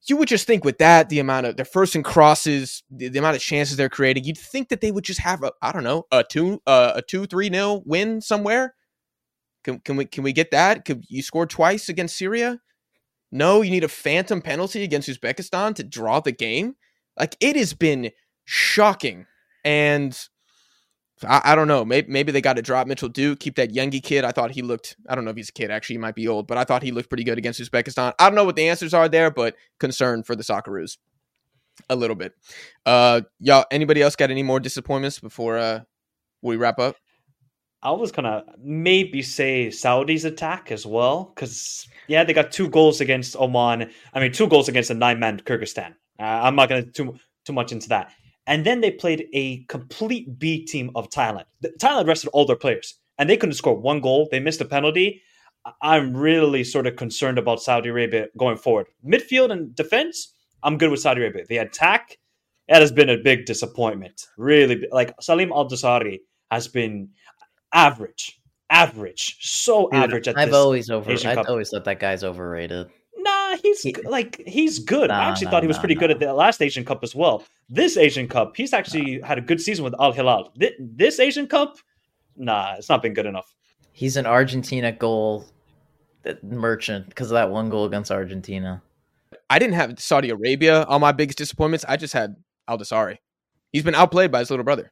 You 0.07 0.17
would 0.17 0.27
just 0.27 0.45
think 0.45 0.63
with 0.63 0.77
that, 0.77 1.09
the 1.09 1.19
amount 1.19 1.47
of 1.47 1.55
their 1.55 1.65
first 1.65 1.95
and 1.95 2.05
crosses, 2.05 2.83
the, 2.91 3.07
the 3.07 3.19
amount 3.19 3.35
of 3.35 3.41
chances 3.41 3.75
they're 3.75 3.89
creating, 3.89 4.23
you'd 4.23 4.37
think 4.37 4.69
that 4.69 4.81
they 4.81 4.91
would 4.91 5.03
just 5.03 5.19
have 5.19 5.43
a 5.43 5.51
I 5.61 5.71
don't 5.71 5.83
know 5.83 6.05
a 6.11 6.23
two 6.23 6.61
uh, 6.67 6.93
a 6.95 7.01
two 7.01 7.25
three 7.25 7.49
nil 7.49 7.81
win 7.85 8.21
somewhere. 8.21 8.75
Can 9.63 9.79
can 9.79 9.97
we 9.97 10.05
can 10.05 10.23
we 10.23 10.31
get 10.31 10.51
that? 10.51 10.85
Could 10.85 11.05
you 11.09 11.23
score 11.23 11.47
twice 11.47 11.89
against 11.89 12.17
Syria? 12.17 12.59
No, 13.31 13.61
you 13.61 13.71
need 13.71 13.83
a 13.83 13.89
phantom 13.89 14.41
penalty 14.41 14.83
against 14.83 15.09
Uzbekistan 15.09 15.75
to 15.75 15.83
draw 15.83 16.19
the 16.19 16.31
game. 16.31 16.75
Like 17.17 17.35
it 17.39 17.55
has 17.55 17.73
been 17.73 18.11
shocking, 18.45 19.25
and 19.63 20.17
I, 21.23 21.41
I 21.45 21.55
don't 21.55 21.67
know. 21.67 21.85
Maybe 21.85 22.11
maybe 22.11 22.31
they 22.31 22.41
got 22.41 22.53
to 22.53 22.61
drop 22.61 22.87
Mitchell 22.87 23.09
Duke, 23.09 23.39
keep 23.39 23.55
that 23.55 23.73
Yengi 23.73 24.03
kid. 24.03 24.25
I 24.25 24.31
thought 24.31 24.51
he 24.51 24.61
looked. 24.61 24.95
I 25.07 25.15
don't 25.15 25.23
know 25.23 25.31
if 25.31 25.37
he's 25.37 25.49
a 25.49 25.53
kid. 25.53 25.71
Actually, 25.71 25.95
he 25.95 25.99
might 25.99 26.15
be 26.15 26.27
old, 26.27 26.47
but 26.47 26.57
I 26.57 26.63
thought 26.63 26.83
he 26.83 26.91
looked 26.91 27.09
pretty 27.09 27.23
good 27.23 27.37
against 27.37 27.61
Uzbekistan. 27.61 28.13
I 28.19 28.25
don't 28.25 28.35
know 28.35 28.43
what 28.43 28.55
the 28.55 28.67
answers 28.67 28.93
are 28.93 29.07
there, 29.07 29.31
but 29.31 29.55
concern 29.79 30.23
for 30.23 30.35
the 30.35 30.43
Socceroos 30.43 30.97
a 31.89 31.95
little 31.95 32.15
bit. 32.15 32.33
Uh, 32.85 33.21
y'all. 33.39 33.65
Anybody 33.71 34.01
else 34.01 34.15
got 34.15 34.31
any 34.31 34.43
more 34.43 34.59
disappointments 34.59 35.19
before 35.19 35.57
uh 35.57 35.81
we 36.41 36.57
wrap 36.57 36.79
up? 36.79 36.97
I 37.81 37.91
was 37.91 38.11
gonna 38.11 38.43
maybe 38.57 39.21
say 39.21 39.69
Saudi's 39.69 40.25
attack 40.25 40.71
as 40.71 40.85
well 40.85 41.31
because 41.35 41.87
yeah, 42.07 42.23
they 42.23 42.33
got 42.33 42.51
two 42.51 42.67
goals 42.69 42.99
against 42.99 43.35
Oman. 43.35 43.91
I 44.13 44.19
mean, 44.19 44.31
two 44.31 44.47
goals 44.47 44.67
against 44.67 44.89
a 44.89 44.95
nine-man 44.95 45.39
Kyrgyzstan. 45.41 45.91
Uh, 46.19 46.23
I'm 46.23 46.55
not 46.55 46.69
to 46.69 46.83
too 46.83 47.19
too 47.45 47.53
much 47.53 47.71
into 47.71 47.89
that. 47.89 48.11
And 48.47 48.65
then 48.65 48.81
they 48.81 48.91
played 48.91 49.27
a 49.33 49.63
complete 49.65 50.37
B 50.37 50.65
team 50.65 50.91
of 50.95 51.09
Thailand. 51.09 51.45
The, 51.61 51.69
Thailand 51.81 52.07
rested 52.07 52.29
all 52.29 52.45
their 52.45 52.55
players, 52.55 52.95
and 53.17 53.29
they 53.29 53.37
couldn't 53.37 53.55
score 53.55 53.75
one 53.75 54.01
goal. 54.01 54.27
They 54.31 54.39
missed 54.39 54.61
a 54.61 54.65
penalty. 54.65 55.21
I'm 55.81 56.15
really 56.15 56.63
sort 56.63 56.85
of 56.85 56.95
concerned 56.95 57.39
about 57.39 57.61
Saudi 57.61 57.89
Arabia 57.89 58.27
going 58.37 58.57
forward. 58.57 58.87
Midfield 59.03 59.51
and 59.51 59.75
defense, 59.75 60.31
I'm 60.61 60.77
good 60.77 60.91
with 60.91 60.99
Saudi 60.99 61.21
Arabia. 61.21 61.45
The 61.47 61.57
attack, 61.57 62.19
that 62.69 62.81
has 62.81 62.91
been 62.91 63.09
a 63.09 63.17
big 63.17 63.45
disappointment. 63.45 64.27
Really, 64.37 64.87
like 64.91 65.15
Salim 65.21 65.51
Al 65.51 65.67
Dosari 65.67 66.19
has 66.51 66.67
been 66.67 67.09
average 67.73 68.39
average, 68.69 69.37
so 69.41 69.89
Dude, 69.89 70.03
average. 70.03 70.27
I've 70.27 70.53
always 70.53 70.89
over. 70.89 71.11
I've 71.11 71.47
always 71.47 71.69
thought 71.69 71.85
that 71.85 71.99
guy's 71.99 72.23
overrated. 72.23 72.89
Nah, 73.55 73.61
he's 73.63 73.81
he, 73.81 73.93
like 74.03 74.41
he's 74.45 74.79
good. 74.79 75.09
Nah, 75.09 75.19
I 75.19 75.29
actually 75.29 75.45
nah, 75.45 75.51
thought 75.51 75.63
he 75.63 75.67
was 75.67 75.77
nah, 75.77 75.81
pretty 75.81 75.95
good 75.95 76.11
at 76.11 76.19
the 76.19 76.33
last 76.33 76.61
Asian 76.61 76.85
Cup 76.85 77.03
as 77.03 77.15
well. 77.15 77.43
This 77.69 77.97
Asian 77.97 78.27
Cup, 78.27 78.55
he's 78.55 78.73
actually 78.73 79.21
had 79.21 79.37
a 79.37 79.41
good 79.41 79.61
season 79.61 79.83
with 79.83 79.95
Al 79.99 80.11
Hilal. 80.11 80.51
This, 80.55 80.71
this 80.79 81.19
Asian 81.19 81.47
Cup, 81.47 81.77
nah, 82.35 82.75
it's 82.77 82.89
not 82.89 83.01
been 83.01 83.13
good 83.13 83.25
enough. 83.25 83.53
He's 83.91 84.17
an 84.17 84.25
Argentina 84.25 84.91
goal 84.91 85.45
uh, 86.25 86.33
merchant 86.43 87.09
because 87.09 87.31
of 87.31 87.35
that 87.35 87.49
one 87.49 87.69
goal 87.69 87.85
against 87.85 88.11
Argentina. 88.11 88.81
I 89.49 89.59
didn't 89.59 89.75
have 89.75 89.99
Saudi 89.99 90.29
Arabia 90.29 90.83
on 90.83 91.01
my 91.01 91.11
biggest 91.11 91.37
disappointments. 91.37 91.85
I 91.87 91.97
just 91.97 92.13
had 92.13 92.35
Al 92.67 92.77
Dosari. 92.77 93.17
He's 93.71 93.83
been 93.83 93.95
outplayed 93.95 94.31
by 94.31 94.39
his 94.39 94.49
little 94.49 94.65
brother. 94.65 94.91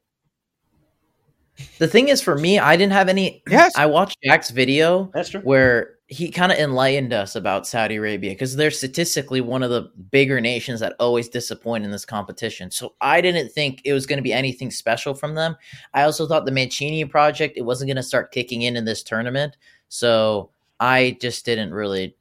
The 1.78 1.86
thing 1.86 2.08
is, 2.08 2.20
for 2.20 2.36
me, 2.36 2.58
I 2.58 2.76
didn't 2.76 2.92
have 2.92 3.08
any. 3.08 3.42
Yes, 3.48 3.72
I 3.76 3.86
watched 3.86 4.18
Jack's 4.24 4.50
video. 4.50 5.10
That's 5.14 5.28
true. 5.28 5.40
Where 5.40 5.94
he 6.06 6.30
kind 6.30 6.52
of 6.52 6.58
enlightened 6.58 7.12
us 7.12 7.34
about 7.34 7.66
Saudi 7.66 7.96
Arabia 7.96 8.32
because 8.32 8.56
they're 8.56 8.70
statistically 8.70 9.40
one 9.40 9.62
of 9.62 9.70
the 9.70 9.90
bigger 10.10 10.40
nations 10.40 10.80
that 10.80 10.94
always 11.00 11.28
disappoint 11.28 11.84
in 11.84 11.90
this 11.90 12.04
competition. 12.04 12.70
So 12.70 12.94
I 13.00 13.20
didn't 13.20 13.50
think 13.50 13.80
it 13.84 13.94
was 13.94 14.06
going 14.06 14.18
to 14.18 14.22
be 14.22 14.32
anything 14.32 14.70
special 14.70 15.14
from 15.14 15.34
them. 15.34 15.56
I 15.94 16.02
also 16.02 16.26
thought 16.26 16.44
the 16.44 16.52
Mancini 16.52 17.04
project 17.06 17.56
it 17.56 17.62
wasn't 17.62 17.88
going 17.88 17.96
to 17.96 18.02
start 18.02 18.32
kicking 18.32 18.62
in 18.62 18.76
in 18.76 18.84
this 18.84 19.02
tournament. 19.02 19.56
So 19.88 20.50
I 20.78 21.16
just 21.20 21.44
didn't 21.44 21.72
really. 21.72 22.16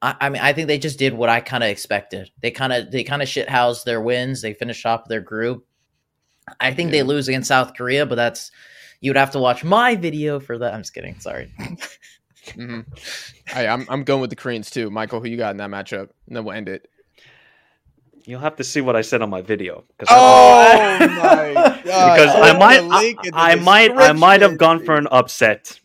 I, 0.00 0.14
I 0.20 0.28
mean, 0.28 0.40
I 0.40 0.52
think 0.52 0.68
they 0.68 0.78
just 0.78 0.98
did 0.98 1.14
what 1.14 1.28
I 1.28 1.40
kind 1.40 1.64
of 1.64 1.70
expected. 1.70 2.30
They 2.40 2.52
kind 2.52 2.72
of 2.72 2.92
they 2.92 3.02
kind 3.02 3.20
of 3.20 3.28
shithoused 3.28 3.84
their 3.84 4.00
wins. 4.00 4.42
They 4.42 4.54
finished 4.54 4.86
off 4.86 5.08
their 5.08 5.20
group 5.20 5.66
I 6.60 6.72
think 6.72 6.88
yeah. 6.88 6.98
they 6.98 7.02
lose 7.02 7.28
against 7.28 7.48
South 7.48 7.74
Korea, 7.74 8.06
but 8.06 8.16
that's 8.16 8.50
you 9.00 9.10
would 9.10 9.16
have 9.16 9.30
to 9.32 9.38
watch 9.38 9.64
my 9.64 9.94
video 9.94 10.40
for 10.40 10.58
that. 10.58 10.74
I'm 10.74 10.80
just 10.80 10.94
kidding. 10.94 11.18
Sorry. 11.20 11.52
mm-hmm. 12.54 12.80
I, 13.56 13.66
I'm 13.66 13.86
I'm 13.88 14.04
going 14.04 14.20
with 14.20 14.30
the 14.30 14.36
Koreans 14.36 14.70
too. 14.70 14.90
Michael, 14.90 15.20
who 15.20 15.28
you 15.28 15.36
got 15.36 15.50
in 15.50 15.56
that 15.58 15.70
matchup? 15.70 16.10
And 16.26 16.36
then 16.36 16.44
we'll 16.44 16.54
end 16.54 16.68
it. 16.68 16.88
You'll 18.24 18.40
have 18.40 18.56
to 18.56 18.64
see 18.64 18.82
what 18.82 18.94
I 18.94 19.00
said 19.00 19.22
on 19.22 19.30
my 19.30 19.40
video. 19.40 19.84
Oh 20.08 20.98
my 20.98 21.06
god! 21.06 21.76
because 21.82 22.34
I 22.34 22.58
might, 22.58 22.82
I, 22.90 23.14
I 23.32 23.54
might, 23.54 23.92
I 23.96 24.12
might 24.12 24.42
have 24.42 24.58
gone 24.58 24.84
for 24.84 24.96
an 24.96 25.08
upset. 25.10 25.80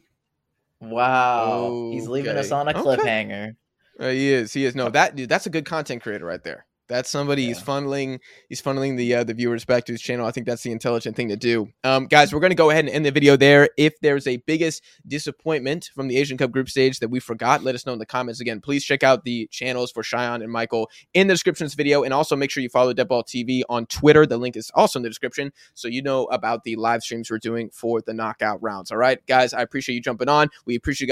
Wow, 0.82 1.90
he's 1.94 2.08
leaving 2.08 2.36
us 2.36 2.52
on 2.52 2.68
a 2.68 2.74
cliffhanger. 2.74 3.56
Okay. 4.00 4.10
Uh, 4.10 4.10
he 4.10 4.34
is. 4.34 4.52
He 4.52 4.66
is. 4.66 4.76
No, 4.76 4.90
that 4.90 5.16
dude. 5.16 5.30
That's 5.30 5.46
a 5.46 5.50
good 5.50 5.66
content 5.66 6.04
creator 6.04 6.26
right 6.26 6.44
there. 6.44 6.66
That's 6.94 7.10
somebody 7.10 7.42
yeah. 7.42 7.48
he's 7.48 7.60
funneling 7.60 8.20
he's 8.50 8.62
funneling 8.62 8.98
the 8.98 9.16
uh, 9.16 9.24
the 9.24 9.34
viewers 9.34 9.66
back 9.66 9.86
to 9.86 9.92
his 9.92 10.00
channel. 10.00 10.28
I 10.28 10.32
think 10.32 10.46
that's 10.46 10.62
the 10.62 10.72
intelligent 10.72 11.16
thing 11.16 11.30
to 11.30 11.36
do. 11.36 11.68
Um, 11.84 12.06
guys, 12.06 12.32
we're 12.32 12.40
going 12.40 12.52
to 12.52 12.56
go 12.56 12.70
ahead 12.70 12.86
and 12.86 12.94
end 12.94 13.04
the 13.04 13.10
video 13.10 13.36
there. 13.36 13.68
If 13.78 14.00
there's 14.02 14.28
a 14.28 14.38
biggest 14.38 14.84
disappointment 15.08 15.90
from 15.96 16.08
the 16.08 16.18
Asian 16.18 16.38
Cup 16.38 16.52
group 16.52 16.70
stage 16.70 17.00
that 17.00 17.08
we 17.08 17.20
forgot, 17.20 17.64
let 17.64 17.74
us 17.74 17.88
know 17.88 17.94
in 17.94 18.00
the 18.00 18.06
comments. 18.06 18.42
Again, 18.42 18.62
please 18.62 18.86
check 18.86 19.02
out 19.02 19.24
the 19.24 19.48
channels 19.48 19.92
for 19.92 20.04
Shauyan 20.04 20.44
and 20.44 20.52
Michael 20.52 20.88
in 21.16 21.26
the 21.26 21.34
description 21.34 21.66
of 21.66 21.72
this 21.72 21.76
video, 21.76 22.04
and 22.04 22.14
also 22.14 22.36
make 22.36 22.52
sure 22.52 22.62
you 22.62 22.70
follow 22.70 22.94
Deadball 22.94 23.26
TV 23.26 23.64
on 23.70 23.88
Twitter. 23.88 24.28
The 24.28 24.38
link 24.38 24.56
is 24.56 24.70
also 24.76 25.00
in 25.00 25.04
the 25.04 25.10
description, 25.10 25.52
so 25.74 25.88
you 25.88 26.04
know 26.04 26.26
about 26.26 26.64
the 26.64 26.76
live 26.76 27.02
streams 27.02 27.32
we're 27.32 27.40
doing 27.40 27.72
for 27.72 28.02
the 28.02 28.14
knockout 28.14 28.62
rounds. 28.62 28.92
All 28.92 29.00
right, 29.00 29.18
guys, 29.26 29.52
I 29.56 29.64
appreciate 29.64 29.96
you 29.96 30.02
jumping 30.02 30.30
on. 30.30 30.50
We 30.68 30.76
appreciate 30.76 31.08
you 31.08 31.12